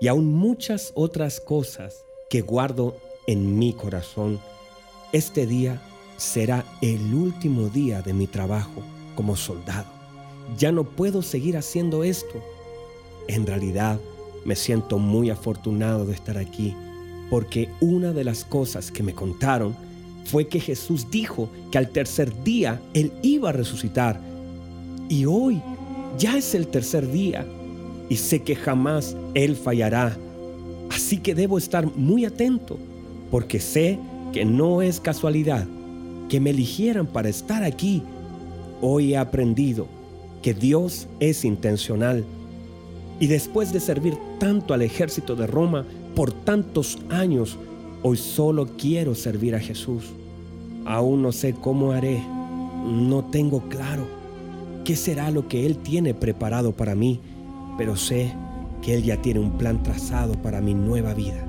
y 0.00 0.06
aún 0.06 0.32
muchas 0.32 0.92
otras 0.94 1.40
cosas 1.40 2.04
que 2.30 2.40
guardo 2.40 2.96
en 3.26 3.58
mi 3.58 3.72
corazón, 3.72 4.38
este 5.12 5.46
día 5.46 5.82
será 6.16 6.64
el 6.82 7.12
último 7.14 7.68
día 7.68 8.00
de 8.00 8.12
mi 8.12 8.26
trabajo 8.26 8.82
como 9.16 9.34
soldado. 9.34 9.86
Ya 10.56 10.70
no 10.70 10.84
puedo 10.84 11.22
seguir 11.22 11.56
haciendo 11.56 12.04
esto. 12.04 12.40
En 13.26 13.46
realidad, 13.46 13.98
me 14.44 14.54
siento 14.54 14.98
muy 14.98 15.30
afortunado 15.30 16.06
de 16.06 16.14
estar 16.14 16.38
aquí 16.38 16.76
porque 17.28 17.68
una 17.80 18.12
de 18.12 18.22
las 18.22 18.44
cosas 18.44 18.92
que 18.92 19.02
me 19.02 19.14
contaron 19.14 19.76
fue 20.24 20.46
que 20.46 20.60
Jesús 20.60 21.10
dijo 21.10 21.48
que 21.72 21.78
al 21.78 21.90
tercer 21.90 22.44
día 22.44 22.80
Él 22.94 23.12
iba 23.22 23.48
a 23.48 23.52
resucitar. 23.52 24.20
Y 25.08 25.24
hoy 25.24 25.62
ya 26.18 26.36
es 26.36 26.54
el 26.54 26.66
tercer 26.66 27.10
día 27.10 27.46
y 28.08 28.16
sé 28.16 28.42
que 28.42 28.56
jamás 28.56 29.16
Él 29.34 29.56
fallará. 29.56 30.16
Así 30.90 31.18
que 31.18 31.34
debo 31.34 31.58
estar 31.58 31.86
muy 31.96 32.24
atento 32.24 32.78
porque 33.30 33.60
sé 33.60 33.98
que 34.32 34.44
no 34.44 34.82
es 34.82 35.00
casualidad 35.00 35.66
que 36.28 36.40
me 36.40 36.50
eligieran 36.50 37.06
para 37.06 37.28
estar 37.28 37.62
aquí. 37.62 38.02
Hoy 38.80 39.14
he 39.14 39.16
aprendido 39.16 39.86
que 40.42 40.54
Dios 40.54 41.06
es 41.20 41.44
intencional. 41.44 42.24
Y 43.20 43.28
después 43.28 43.72
de 43.72 43.80
servir 43.80 44.18
tanto 44.38 44.74
al 44.74 44.82
ejército 44.82 45.36
de 45.36 45.46
Roma 45.46 45.86
por 46.14 46.32
tantos 46.32 46.98
años, 47.08 47.56
hoy 48.02 48.16
solo 48.16 48.66
quiero 48.76 49.14
servir 49.14 49.54
a 49.54 49.60
Jesús. 49.60 50.04
Aún 50.84 51.22
no 51.22 51.32
sé 51.32 51.54
cómo 51.54 51.92
haré, 51.92 52.22
no 52.84 53.24
tengo 53.24 53.60
claro 53.68 54.06
qué 54.86 54.94
será 54.94 55.32
lo 55.32 55.48
que 55.48 55.66
Él 55.66 55.78
tiene 55.78 56.14
preparado 56.14 56.70
para 56.70 56.94
mí, 56.94 57.18
pero 57.76 57.96
sé 57.96 58.32
que 58.82 58.94
Él 58.94 59.02
ya 59.02 59.20
tiene 59.20 59.40
un 59.40 59.58
plan 59.58 59.82
trazado 59.82 60.40
para 60.40 60.60
mi 60.60 60.74
nueva 60.74 61.12
vida. 61.12 61.44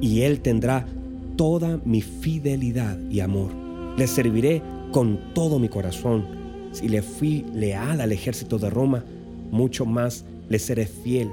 Y 0.00 0.20
Él 0.20 0.40
tendrá 0.40 0.86
toda 1.34 1.80
mi 1.84 2.02
fidelidad 2.02 2.96
y 3.10 3.18
amor. 3.18 3.50
Le 3.96 4.06
serviré 4.06 4.62
con 4.92 5.18
todo 5.34 5.58
mi 5.58 5.68
corazón. 5.68 6.24
Si 6.70 6.88
le 6.88 7.02
fui 7.02 7.44
leal 7.52 8.00
al 8.00 8.12
ejército 8.12 8.58
de 8.58 8.70
Roma, 8.70 9.04
mucho 9.50 9.84
más 9.84 10.24
le 10.48 10.60
seré 10.60 10.86
fiel 10.86 11.28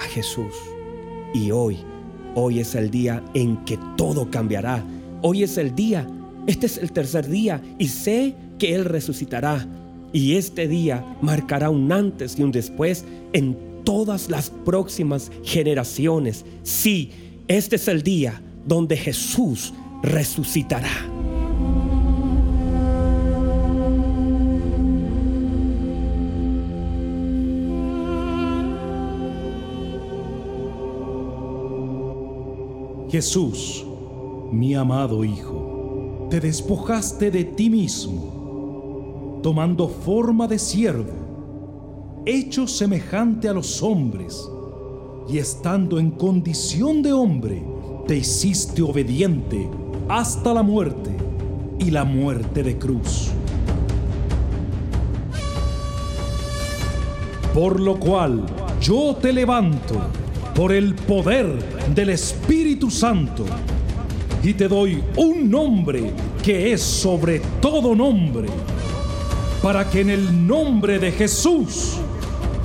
a 0.00 0.04
Jesús. 0.08 0.54
Y 1.32 1.52
hoy, 1.52 1.78
hoy 2.34 2.58
es 2.58 2.74
el 2.74 2.90
día 2.90 3.22
en 3.34 3.58
que 3.64 3.78
todo 3.96 4.28
cambiará. 4.28 4.82
Hoy 5.22 5.44
es 5.44 5.56
el 5.56 5.72
día, 5.72 6.04
este 6.48 6.66
es 6.66 6.78
el 6.78 6.90
tercer 6.90 7.28
día 7.28 7.62
y 7.78 7.86
sé 7.86 8.34
que 8.58 8.74
Él 8.74 8.86
resucitará. 8.86 9.68
Y 10.12 10.36
este 10.36 10.66
día 10.68 11.16
marcará 11.22 11.70
un 11.70 11.90
antes 11.92 12.38
y 12.38 12.42
un 12.42 12.52
después 12.52 13.04
en 13.32 13.56
todas 13.84 14.28
las 14.28 14.50
próximas 14.50 15.30
generaciones. 15.44 16.44
Sí, 16.62 17.10
este 17.48 17.76
es 17.76 17.88
el 17.88 18.02
día 18.02 18.40
donde 18.66 18.96
Jesús 18.96 19.72
resucitará. 20.02 20.90
Jesús, 33.10 33.84
mi 34.52 34.76
amado 34.76 35.24
Hijo, 35.24 36.28
te 36.30 36.38
despojaste 36.38 37.32
de 37.32 37.42
ti 37.42 37.68
mismo, 37.68 38.39
tomando 39.42 39.88
forma 39.88 40.46
de 40.46 40.58
siervo, 40.58 42.22
hecho 42.26 42.66
semejante 42.66 43.48
a 43.48 43.52
los 43.52 43.82
hombres, 43.82 44.48
y 45.28 45.38
estando 45.38 45.98
en 45.98 46.10
condición 46.10 47.02
de 47.02 47.12
hombre, 47.12 47.62
te 48.06 48.16
hiciste 48.16 48.82
obediente 48.82 49.68
hasta 50.08 50.52
la 50.52 50.62
muerte 50.62 51.10
y 51.78 51.90
la 51.90 52.04
muerte 52.04 52.62
de 52.62 52.76
cruz. 52.76 53.30
Por 57.54 57.80
lo 57.80 57.98
cual 57.98 58.44
yo 58.80 59.16
te 59.20 59.32
levanto 59.32 60.00
por 60.54 60.72
el 60.72 60.94
poder 60.94 61.46
del 61.94 62.10
Espíritu 62.10 62.90
Santo 62.90 63.44
y 64.42 64.54
te 64.54 64.68
doy 64.68 65.02
un 65.16 65.50
nombre 65.50 66.12
que 66.42 66.72
es 66.72 66.80
sobre 66.80 67.40
todo 67.60 67.94
nombre, 67.94 68.48
para 69.62 69.88
que 69.90 70.00
en 70.00 70.10
el 70.10 70.46
nombre 70.46 70.98
de 70.98 71.12
Jesús 71.12 71.98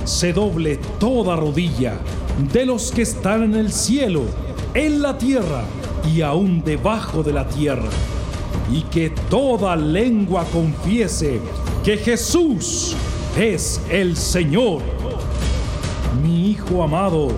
se 0.04 0.32
doble 0.32 0.78
toda 0.98 1.36
rodilla 1.36 1.94
de 2.52 2.64
los 2.64 2.90
que 2.90 3.02
están 3.02 3.42
en 3.42 3.54
el 3.54 3.72
cielo, 3.72 4.22
en 4.74 5.02
la 5.02 5.18
tierra 5.18 5.64
y 6.14 6.22
aún 6.22 6.62
debajo 6.64 7.22
de 7.22 7.32
la 7.32 7.48
tierra, 7.48 7.88
y 8.72 8.82
que 8.82 9.10
toda 9.28 9.76
lengua 9.76 10.44
confiese 10.52 11.40
que 11.84 11.96
Jesús 11.98 12.96
es 13.36 13.80
el 13.90 14.16
Señor. 14.16 14.82
Mi 16.22 16.50
Hijo 16.50 16.82
amado, 16.82 17.28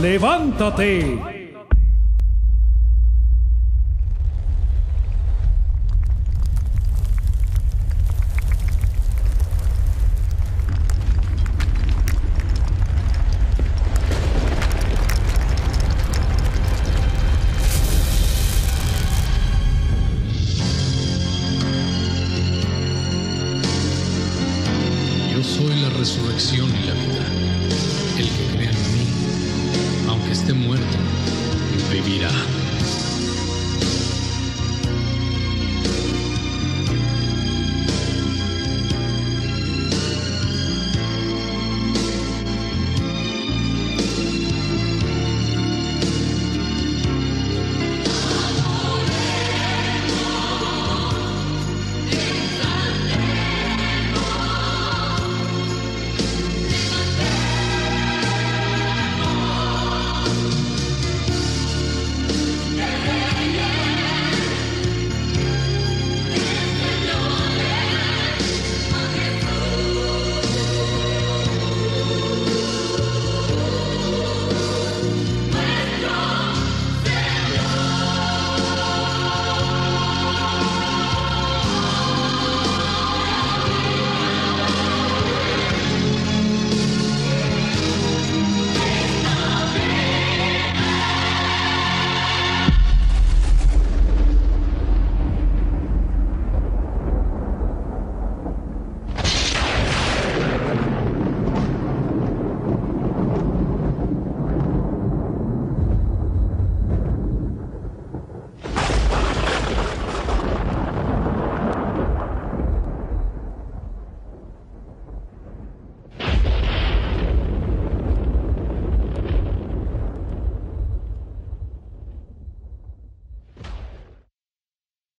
levántate. 0.00 1.39